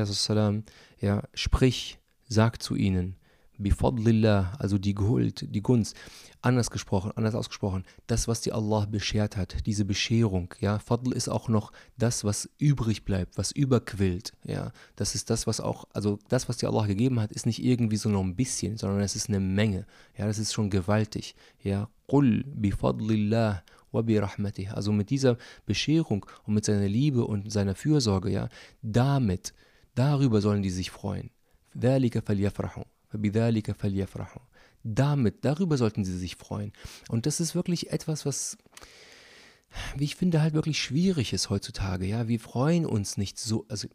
[1.00, 3.16] ja, sprich, sag zu ihnen,
[3.58, 5.96] bifadlillah, also die Gehuld, die Gunst,
[6.40, 11.28] anders gesprochen, anders ausgesprochen, das, was dir Allah beschert hat, diese Bescherung, ja, Fadl ist
[11.28, 16.18] auch noch das, was übrig bleibt, was überquillt, ja, das ist das, was auch, also
[16.28, 19.16] das, was dir Allah gegeben hat, ist nicht irgendwie so noch ein bisschen, sondern es
[19.16, 19.86] ist eine Menge,
[20.16, 26.86] ja, das ist schon gewaltig, ja, qul bifadlillah also mit dieser Bescherung und mit seiner
[26.86, 28.50] Liebe und seiner Fürsorge, ja,
[28.82, 29.54] damit,
[29.94, 31.30] darüber sollen die sich freuen.
[31.76, 32.84] ذلك فليفرحوا
[34.83, 36.73] damit, darüber sollten sie sich freuen.
[37.09, 38.57] Und das ist wirklich etwas, was,
[39.95, 42.05] wie ich finde, halt wirklich schwierig ist heutzutage.
[42.05, 43.65] Ja, wir freuen uns nicht so.
[43.69, 43.87] Also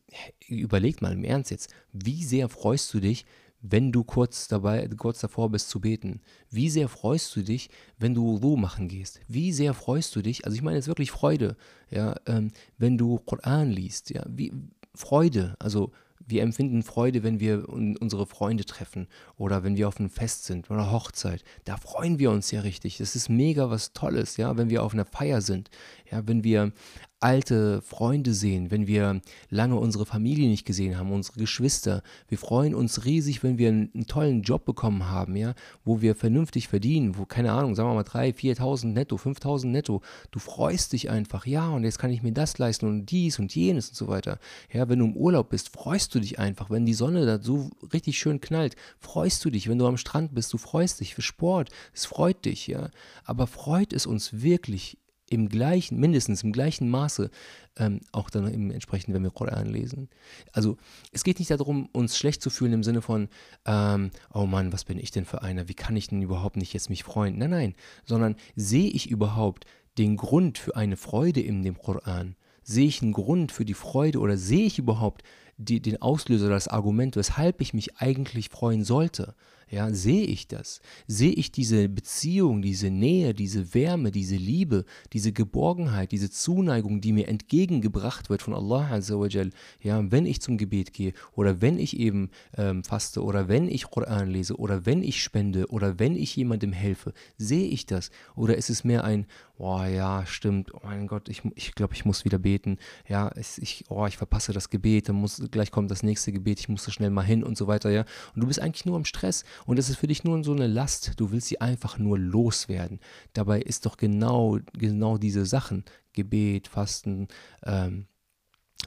[0.49, 3.27] überleg mal im Ernst jetzt, wie sehr freust du dich,
[3.61, 6.21] wenn du kurz dabei, kurz davor bist zu beten?
[6.51, 9.21] Wie sehr freust du dich, wenn du Wudu machen gehst?
[9.29, 11.57] Wie sehr freust du dich, also ich meine jetzt wirklich Freude,
[11.91, 14.53] ja, ähm, wenn du Koran liest, ja, wie
[14.95, 15.93] Freude, also
[16.29, 20.71] wir empfinden Freude, wenn wir unsere Freunde treffen oder wenn wir auf einem Fest sind
[20.71, 21.43] oder Hochzeit.
[21.65, 22.99] Da freuen wir uns ja richtig.
[22.99, 25.71] Das ist mega was Tolles, ja, wenn wir auf einer Feier sind.
[26.11, 26.73] Ja, wenn wir
[27.21, 32.03] alte Freunde sehen, wenn wir lange unsere Familie nicht gesehen haben, unsere Geschwister.
[32.29, 35.55] Wir freuen uns riesig, wenn wir einen, einen tollen Job bekommen haben, ja,
[35.85, 40.03] wo wir vernünftig verdienen, wo, keine Ahnung, sagen wir mal 3.000, 4.000 netto, 5.000 netto.
[40.31, 43.55] Du freust dich einfach, ja, und jetzt kann ich mir das leisten und dies und
[43.55, 44.39] jenes und so weiter.
[44.73, 46.71] Ja, wenn du im Urlaub bist, freust du dich einfach.
[46.71, 49.69] Wenn die Sonne da so richtig schön knallt, freust du dich.
[49.69, 51.71] Wenn du am Strand bist, du freust dich für Sport.
[51.93, 52.91] Es freut dich, ja.
[53.25, 54.99] Aber freut es uns wirklich
[55.31, 57.31] im gleichen, mindestens im gleichen Maße,
[57.77, 60.09] ähm, auch dann im entsprechend, wenn wir Koran lesen.
[60.53, 60.77] Also
[61.13, 63.29] es geht nicht darum, uns schlecht zu fühlen im Sinne von,
[63.67, 65.69] ähm, oh Mann, was bin ich denn für einer?
[65.69, 67.39] Wie kann ich denn überhaupt nicht jetzt mich freuen?
[67.39, 69.67] Nein, nein, sondern sehe ich überhaupt
[69.99, 72.37] den Grund für eine Freude in dem Koran?
[72.63, 75.23] Sehe ich einen Grund für die Freude oder sehe ich überhaupt
[75.57, 79.35] die, den Auslöser, das Argument, weshalb ich mich eigentlich freuen sollte?
[79.71, 80.81] Ja, sehe ich das?
[81.07, 87.13] Sehe ich diese Beziehung, diese Nähe, diese Wärme, diese Liebe, diese Geborgenheit, diese Zuneigung, die
[87.13, 89.51] mir entgegengebracht wird von Allah Azzawajal,
[89.83, 93.91] ja, wenn ich zum Gebet gehe oder wenn ich eben ähm, faste oder wenn ich
[93.91, 98.11] Koran lese oder wenn ich spende oder wenn ich jemandem helfe, sehe ich das?
[98.37, 99.27] Oder ist es mehr ein,
[99.59, 102.79] oh ja, stimmt, oh mein Gott, ich, ich glaube, ich muss wieder beten,
[103.09, 106.69] ja, ich, oh, ich verpasse das Gebet, dann muss, gleich kommt das nächste Gebet, ich
[106.69, 108.05] muss da schnell mal hin und so weiter, ja.
[108.35, 110.67] Und du bist eigentlich nur im Stress und es ist für dich nur so eine
[110.67, 111.13] Last.
[111.17, 113.01] Du willst sie einfach nur loswerden.
[113.33, 117.29] Dabei ist doch genau, genau diese Sachen, Gebet, Fasten,
[117.65, 118.07] ähm,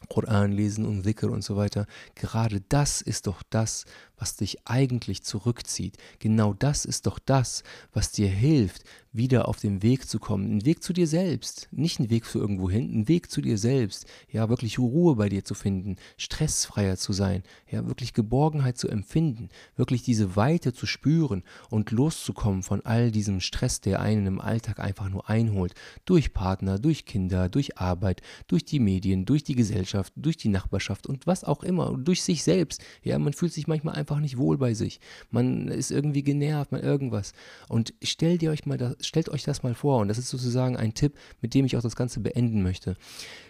[0.10, 1.86] Koran lesen und Dhikr und so weiter.
[2.16, 3.86] Gerade das ist doch das,
[4.22, 5.98] was dich eigentlich zurückzieht.
[6.20, 10.58] Genau das ist doch das, was dir hilft, wieder auf den Weg zu kommen.
[10.58, 11.68] Ein Weg zu dir selbst.
[11.72, 14.06] Nicht ein Weg für irgendwo hin, ein Weg zu dir selbst.
[14.32, 19.50] Ja, wirklich Ruhe bei dir zu finden, stressfreier zu sein, ja, wirklich Geborgenheit zu empfinden,
[19.76, 24.80] wirklich diese Weite zu spüren und loszukommen von all diesem Stress, der einen im Alltag
[24.80, 25.74] einfach nur einholt.
[26.06, 31.08] Durch Partner, durch Kinder, durch Arbeit, durch die Medien, durch die Gesellschaft, durch die Nachbarschaft
[31.08, 32.82] und was auch immer, durch sich selbst.
[33.04, 35.00] Ja, man fühlt sich manchmal einfach nicht wohl bei sich.
[35.30, 37.34] Man ist irgendwie genervt, man irgendwas.
[37.68, 40.78] Und stell dir euch mal das, stellt euch das mal vor, und das ist sozusagen
[40.78, 42.96] ein Tipp, mit dem ich auch das Ganze beenden möchte.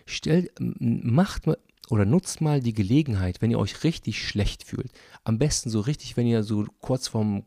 [0.06, 1.58] Stellt, macht mal
[1.90, 4.92] oder nutzt mal die Gelegenheit, wenn ihr euch richtig schlecht fühlt.
[5.24, 7.44] Am besten so richtig, wenn ihr so kurz vorm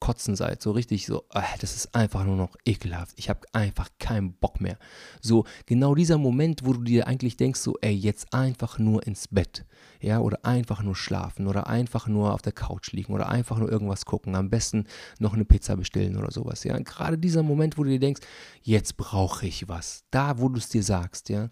[0.00, 3.14] Kotzen seid, so richtig so, äh, das ist einfach nur noch ekelhaft.
[3.16, 4.78] Ich habe einfach keinen Bock mehr.
[5.20, 9.28] So genau dieser Moment, wo du dir eigentlich denkst, so, ey, jetzt einfach nur ins
[9.28, 9.64] Bett,
[10.00, 13.70] ja, oder einfach nur schlafen oder einfach nur auf der Couch liegen oder einfach nur
[13.70, 14.36] irgendwas gucken.
[14.36, 14.86] Am besten
[15.18, 16.78] noch eine Pizza bestellen oder sowas, ja.
[16.78, 18.22] Gerade dieser Moment, wo du dir denkst,
[18.62, 20.04] jetzt brauche ich was.
[20.10, 21.48] Da, wo du es dir sagst, ja.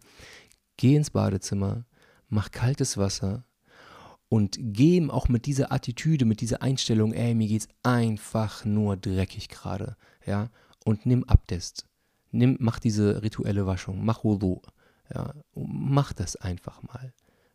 [0.76, 1.84] Geh ins Badezimmer,
[2.28, 3.44] mach kaltes Wasser,
[4.28, 9.48] und geh auch mit dieser Attitüde, mit dieser Einstellung, ey, mir geht's einfach nur dreckig
[9.48, 10.50] gerade, ja,
[10.84, 11.86] und nimm Abtest.
[12.32, 14.60] Nimm, mach diese rituelle Waschung, mach Wudu,
[15.14, 17.12] ja, mach das einfach mal.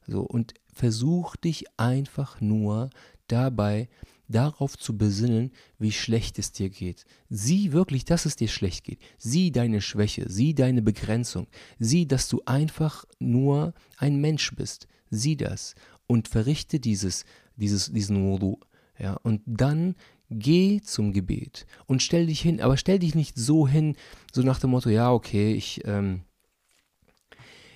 [0.07, 2.89] So, und versuch dich einfach nur
[3.27, 3.87] dabei
[4.27, 7.05] darauf zu besinnen, wie schlecht es dir geht.
[7.29, 8.99] Sieh wirklich, dass es dir schlecht geht.
[9.17, 11.47] Sieh deine Schwäche, sieh deine Begrenzung.
[11.79, 14.87] Sieh, dass du einfach nur ein Mensch bist.
[15.09, 15.75] Sieh das
[16.11, 17.23] und verrichte dieses,
[17.55, 18.59] dieses, diesen Wudu.
[18.99, 19.95] Ja, und dann
[20.29, 23.95] geh zum Gebet und stell dich hin, aber stell dich nicht so hin,
[24.33, 26.21] so nach dem Motto, ja, okay, ich, ähm,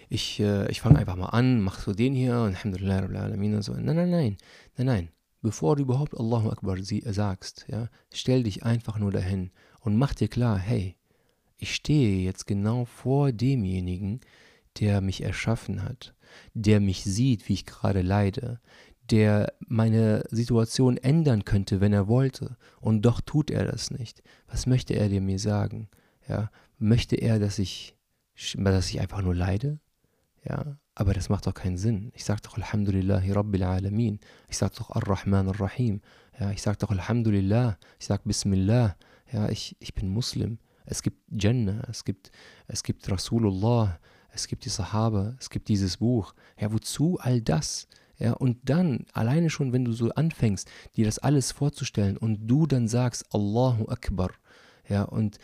[0.10, 3.62] ich, äh, ich fange einfach mal an, mach so den hier und Alhamdulillah Alamin und
[3.62, 3.74] so.
[3.74, 4.38] Nein, nein, nein,
[4.78, 5.10] nein, nein.
[5.41, 10.28] Bevor du überhaupt Allahu Akbar sagst, ja, stell dich einfach nur dahin und mach dir
[10.28, 10.95] klar, hey,
[11.58, 14.19] ich stehe jetzt genau vor demjenigen,
[14.79, 16.13] der mich erschaffen hat,
[16.53, 18.59] der mich sieht, wie ich gerade leide,
[19.11, 24.23] der meine Situation ändern könnte, wenn er wollte, und doch tut er das nicht.
[24.47, 25.89] Was möchte er dir mir sagen?
[26.27, 27.95] Ja, möchte er, dass ich,
[28.55, 29.79] dass ich einfach nur leide?
[30.43, 32.11] Ja, aber das macht doch keinen Sinn.
[32.15, 34.19] Ich sage doch Alhamdulillahi Rabbil Alamin.
[34.47, 36.01] Ich sage doch Ar-Rahman Ar-Rahim.
[36.39, 37.77] Ja, ich sage doch Alhamdulillah.
[37.99, 38.95] Ich sage Bismillah.
[39.31, 40.59] Ja, ich, ich bin Muslim.
[40.85, 42.31] Es gibt Jannah, es gibt,
[42.67, 43.99] es gibt Rasulullah,
[44.36, 46.36] es gibt die Sahaba, es gibt dieses Buch.
[46.60, 47.88] Ja, wozu all das?
[48.17, 52.65] Ja, und dann, alleine schon, wenn du so anfängst, dir das alles vorzustellen und du
[52.65, 54.32] dann sagst, Allahu Akbar,
[54.88, 55.38] ja, und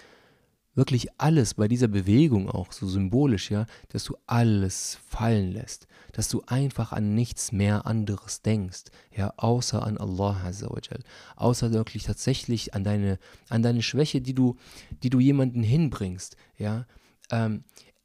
[0.74, 6.30] wirklich alles bei dieser Bewegung auch so symbolisch, ja, dass du alles fallen lässt, dass
[6.30, 11.04] du einfach an nichts mehr anderes denkst, ja, außer an Allah Azzawajal,
[11.36, 13.20] außer wirklich tatsächlich an deine,
[13.50, 14.56] an deine Schwäche, die du,
[15.04, 16.86] die du jemanden hinbringst, ja.
[17.32, 17.64] Ähm,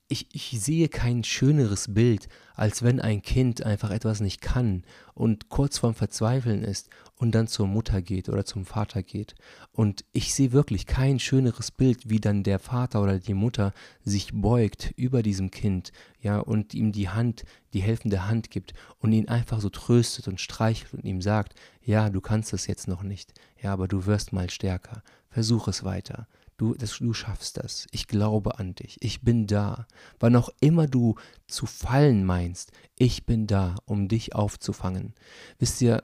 [0.09, 4.85] ich, ich sehe kein schöneres Bild, als wenn ein Kind einfach etwas nicht kann
[5.15, 9.35] und kurz vorm Verzweifeln ist und dann zur Mutter geht oder zum Vater geht.
[9.73, 13.73] Und ich sehe wirklich kein schöneres Bild, wie dann der Vater oder die Mutter
[14.05, 19.13] sich beugt über diesem Kind, ja, und ihm die Hand, die helfende Hand gibt und
[19.13, 23.03] ihn einfach so tröstet und streichelt und ihm sagt, ja, du kannst es jetzt noch
[23.03, 25.03] nicht, ja, aber du wirst mal stärker.
[25.31, 26.29] Versuch es weiter.
[26.59, 27.87] Du, das, du schaffst das.
[27.91, 28.97] Ich glaube an dich.
[29.01, 29.87] Ich bin da.
[30.19, 35.15] Wann auch immer du zu fallen meinst, ich bin da, um dich aufzufangen.
[35.59, 36.03] Wisst ihr,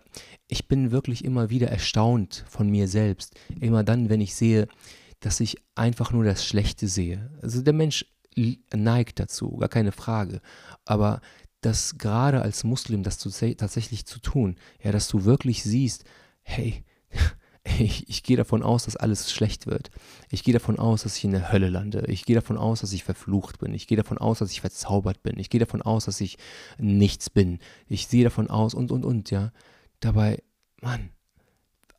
[0.48, 3.34] ich bin wirklich immer wieder erstaunt von mir selbst.
[3.61, 4.68] Immer dann, wenn ich sehe,
[5.20, 7.30] dass ich einfach nur das Schlechte sehe.
[7.40, 8.05] Also der Mensch
[8.74, 10.42] neigt dazu, gar keine Frage.
[10.84, 11.22] Aber
[11.62, 16.05] das gerade als Muslim, das zu, tatsächlich zu tun, ja, dass du wirklich siehst,
[16.42, 16.84] hey,
[17.64, 19.90] ich, ich gehe davon aus, dass alles schlecht wird.
[20.30, 22.04] Ich gehe davon aus, dass ich in der Hölle lande.
[22.08, 23.72] Ich gehe davon aus, dass ich verflucht bin.
[23.74, 25.38] Ich gehe davon aus, dass ich verzaubert bin.
[25.38, 26.38] Ich gehe davon aus, dass ich
[26.78, 27.60] nichts bin.
[27.86, 29.52] Ich sehe davon aus und, und, und, ja.
[30.00, 30.42] Dabei,
[30.80, 31.10] Mann,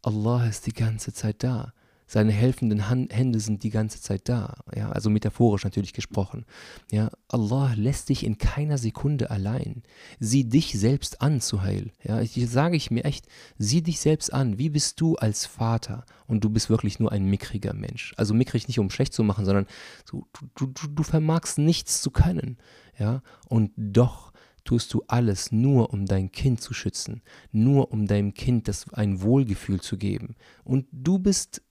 [0.02, 1.74] Allah ist die ganze Zeit da.
[2.14, 6.46] Seine helfenden Hände sind die ganze Zeit da, ja, also metaphorisch natürlich gesprochen.
[6.92, 9.82] Ja, Allah lässt dich in keiner Sekunde allein.
[10.20, 11.92] Sieh dich selbst an, Suhail.
[12.04, 13.26] Ja, ich sage ich mir echt,
[13.58, 14.60] sieh dich selbst an.
[14.60, 16.06] Wie bist du als Vater?
[16.28, 18.14] Und du bist wirklich nur ein mickriger Mensch.
[18.16, 19.66] Also mickrig nicht, um schlecht zu machen, sondern
[20.06, 22.60] so, du, du, du vermagst nichts zu können.
[23.00, 24.34] Ja, und doch
[24.66, 29.24] tust du alles nur, um dein Kind zu schützen, nur um deinem Kind das ein
[29.24, 30.36] Wohlgefühl zu geben.
[30.64, 31.64] Und du bist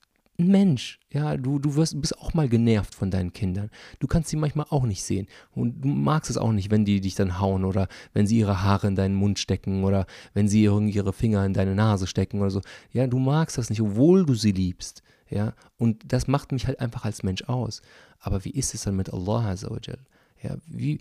[0.43, 0.99] ein Mensch.
[1.11, 3.71] Ja, du, du wirst, bist auch mal genervt von deinen Kindern.
[3.99, 5.27] Du kannst sie manchmal auch nicht sehen.
[5.53, 8.63] Und du magst es auch nicht, wenn die dich dann hauen oder wenn sie ihre
[8.63, 12.51] Haare in deinen Mund stecken oder wenn sie ihre Finger in deine Nase stecken oder
[12.51, 12.61] so.
[12.93, 15.03] Ja, du magst das nicht, obwohl du sie liebst.
[15.31, 17.81] Ja, und das macht mich halt einfach als Mensch aus.
[18.19, 19.99] Aber wie ist es dann mit Allah Azawajal?
[20.43, 20.99] Ja, wie,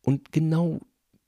[0.00, 0.80] und genau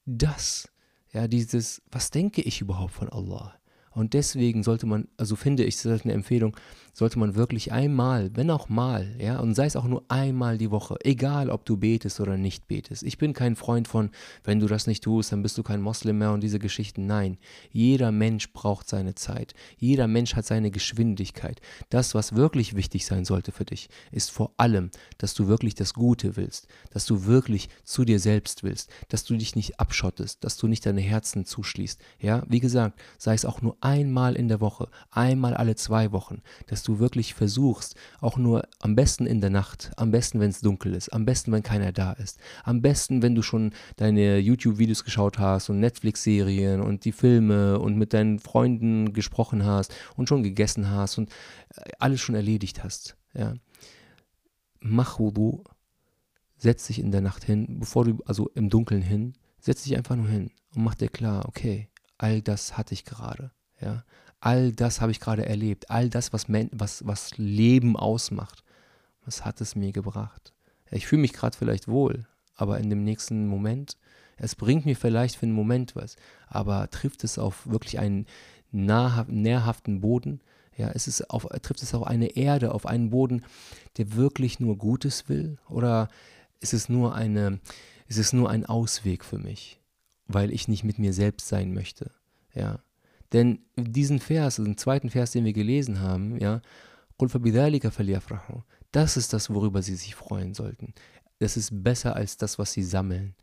[0.06, 0.68] das,
[1.12, 3.54] ja, dieses, was denke ich überhaupt von Allah?
[3.90, 6.54] Und deswegen sollte man, also finde ich, das ist eine Empfehlung,
[6.96, 10.70] sollte man wirklich einmal, wenn auch mal, ja, und sei es auch nur einmal die
[10.70, 13.02] Woche, egal ob du betest oder nicht betest.
[13.02, 14.08] Ich bin kein Freund von,
[14.44, 17.04] wenn du das nicht tust, dann bist du kein Moslem mehr und diese Geschichten.
[17.04, 17.36] Nein,
[17.70, 19.52] jeder Mensch braucht seine Zeit.
[19.76, 21.60] Jeder Mensch hat seine Geschwindigkeit.
[21.90, 25.92] Das, was wirklich wichtig sein sollte für dich, ist vor allem, dass du wirklich das
[25.92, 30.56] Gute willst, dass du wirklich zu dir selbst willst, dass du dich nicht abschottest, dass
[30.56, 32.00] du nicht deine Herzen zuschließt.
[32.20, 36.40] Ja, wie gesagt, sei es auch nur einmal in der Woche, einmal alle zwei Wochen,
[36.68, 40.60] dass du wirklich versuchst, auch nur am besten in der Nacht, am besten, wenn es
[40.60, 45.04] dunkel ist, am besten, wenn keiner da ist, am besten, wenn du schon deine YouTube-Videos
[45.04, 50.42] geschaut hast und Netflix-Serien und die Filme und mit deinen Freunden gesprochen hast und schon
[50.42, 51.30] gegessen hast und
[51.76, 53.16] äh, alles schon erledigt hast.
[53.34, 53.54] Ja.
[54.80, 55.64] Mach Wudu,
[56.56, 60.16] setz dich in der Nacht hin, bevor du, also im Dunkeln hin, setz dich einfach
[60.16, 63.50] nur hin und mach dir klar, okay, all das hatte ich gerade.
[63.80, 64.04] Ja?
[64.40, 65.90] All das habe ich gerade erlebt.
[65.90, 68.62] All das, was, was, was Leben ausmacht.
[69.24, 70.52] Was hat es mir gebracht?
[70.90, 73.96] Ich fühle mich gerade vielleicht wohl, aber in dem nächsten Moment,
[74.36, 76.16] es bringt mir vielleicht für einen Moment was,
[76.46, 78.26] aber trifft es auf wirklich einen
[78.70, 80.40] nährhaften Boden?
[80.76, 83.44] Ja, ist es auf, trifft es auf eine Erde, auf einen Boden,
[83.96, 85.58] der wirklich nur Gutes will?
[85.68, 86.08] Oder
[86.60, 87.60] ist es nur eine,
[88.06, 89.80] ist es nur ein Ausweg für mich,
[90.28, 92.10] weil ich nicht mit mir selbst sein möchte?
[92.54, 92.78] Ja,
[93.32, 96.60] denn diesen Vers, den zweiten Vers, den wir gelesen haben, ja,
[98.92, 100.94] das ist das, worüber sie sich freuen sollten.
[101.38, 103.34] Das ist besser als das, was sie sammeln.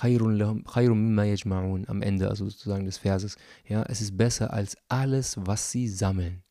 [0.00, 3.36] Am Ende, also sozusagen des Verses.
[3.66, 6.42] Ja, es ist besser als alles, was sie sammeln.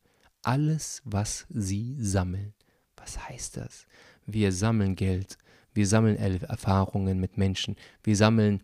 [0.42, 2.54] Alles, was sie sammeln.
[2.96, 3.86] Was heißt das?
[4.26, 5.38] Wir sammeln Geld.
[5.74, 7.76] Wir sammeln Erfahrungen mit Menschen.
[8.02, 8.62] Wir sammeln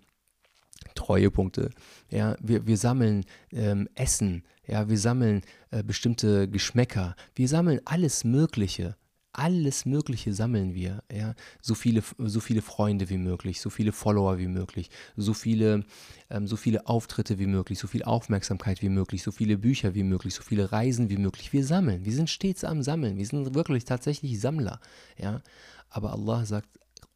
[0.95, 1.71] Treuepunkte.
[2.11, 8.25] Ja, wir, wir sammeln ähm, Essen, ja, wir sammeln äh, bestimmte Geschmäcker, wir sammeln alles
[8.25, 8.97] Mögliche.
[9.35, 11.35] Alles Mögliche sammeln wir, ja.
[11.63, 15.85] So viele, so viele Freunde wie möglich, so viele Follower wie möglich, so viele,
[16.29, 20.03] ähm, so viele Auftritte wie möglich, so viel Aufmerksamkeit wie möglich, so viele Bücher wie
[20.03, 21.53] möglich, so viele Reisen wie möglich.
[21.53, 24.81] Wir sammeln, wir sind stets am Sammeln, wir sind wirklich tatsächlich Sammler,
[25.17, 25.41] ja.
[25.89, 26.69] Aber Allah sagt,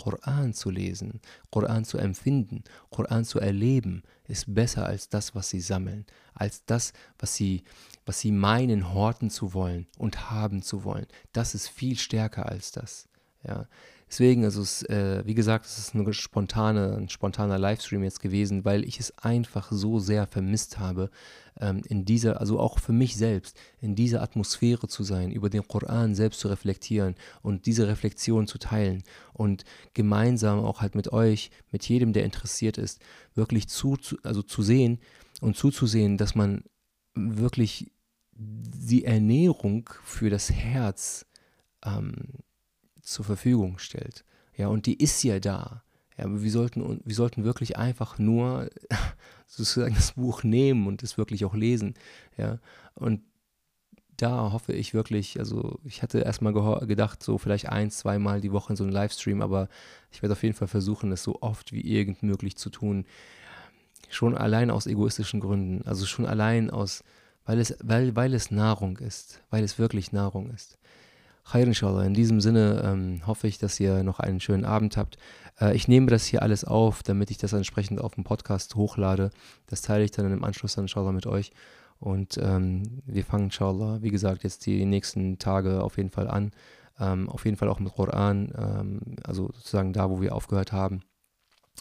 [0.03, 1.21] Koran zu lesen,
[1.53, 6.93] Koran zu empfinden, Koran zu erleben, ist besser als das, was sie sammeln, als das,
[7.21, 7.63] was sie,
[8.05, 11.07] was sie meinen, horten zu wollen und haben zu wollen.
[11.33, 13.07] Das ist viel stärker als das.
[13.47, 13.69] Ja,
[14.13, 18.63] deswegen, also es, äh, wie gesagt, es ist eine spontane, ein spontaner Livestream jetzt gewesen,
[18.65, 21.11] weil ich es einfach so sehr vermisst habe,
[21.59, 25.67] ähm, in dieser, also auch für mich selbst, in dieser Atmosphäre zu sein, über den
[25.67, 29.03] Koran selbst zu reflektieren und diese Reflexion zu teilen
[29.33, 33.01] und gemeinsam auch halt mit euch, mit jedem, der interessiert ist,
[33.35, 34.99] wirklich zu, also zu sehen
[35.41, 36.65] und zuzusehen, dass man
[37.15, 37.91] wirklich
[38.35, 41.25] die Ernährung für das Herz
[41.85, 42.43] ähm,
[43.03, 44.25] zur Verfügung stellt.
[44.57, 45.83] Ja, und die ist ja da.
[46.17, 48.71] Ja, aber wir sollten, wir sollten wirklich einfach nur
[49.47, 51.95] sozusagen das Buch nehmen und es wirklich auch lesen.
[52.37, 52.59] Ja,
[52.95, 53.23] und
[54.17, 58.73] da hoffe ich wirklich, also ich hatte erstmal gedacht, so vielleicht ein, zweimal die Woche
[58.73, 59.69] in so einem Livestream, aber
[60.13, 63.05] ich werde auf jeden Fall versuchen, es so oft wie irgend möglich zu tun.
[64.11, 67.03] Schon allein aus egoistischen Gründen, also schon allein aus,
[67.47, 70.79] weil es, weil, weil es Nahrung ist, weil es wirklich Nahrung ist.
[71.45, 72.05] Khair inshallah.
[72.05, 75.16] In diesem Sinne ähm, hoffe ich, dass ihr noch einen schönen Abend habt.
[75.61, 79.30] Äh, ich nehme das hier alles auf, damit ich das entsprechend auf dem Podcast hochlade.
[79.66, 81.53] Das teile ich dann im Anschluss dann inshallah mit euch.
[81.99, 86.53] Und ähm, wir fangen inshallah, wie gesagt, jetzt die nächsten Tage auf jeden Fall an.
[86.99, 91.03] Ähm, auf jeden Fall auch mit Koran, ähm, also sozusagen da, wo wir aufgehört haben.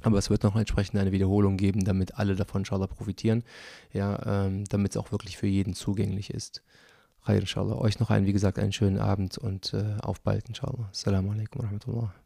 [0.03, 3.43] Aber es wird noch entsprechend eine Wiederholung geben, damit alle davon inshallah profitieren,
[3.91, 6.63] ja, ähm, damit es auch wirklich für jeden zugänglich ist.
[7.25, 7.75] Khair inshallah.
[7.75, 10.89] Euch noch einen, wie gesagt, einen schönen Abend und äh, auf bald inshallah.
[10.91, 12.20] Assalamu alaikum wa rahmatullah.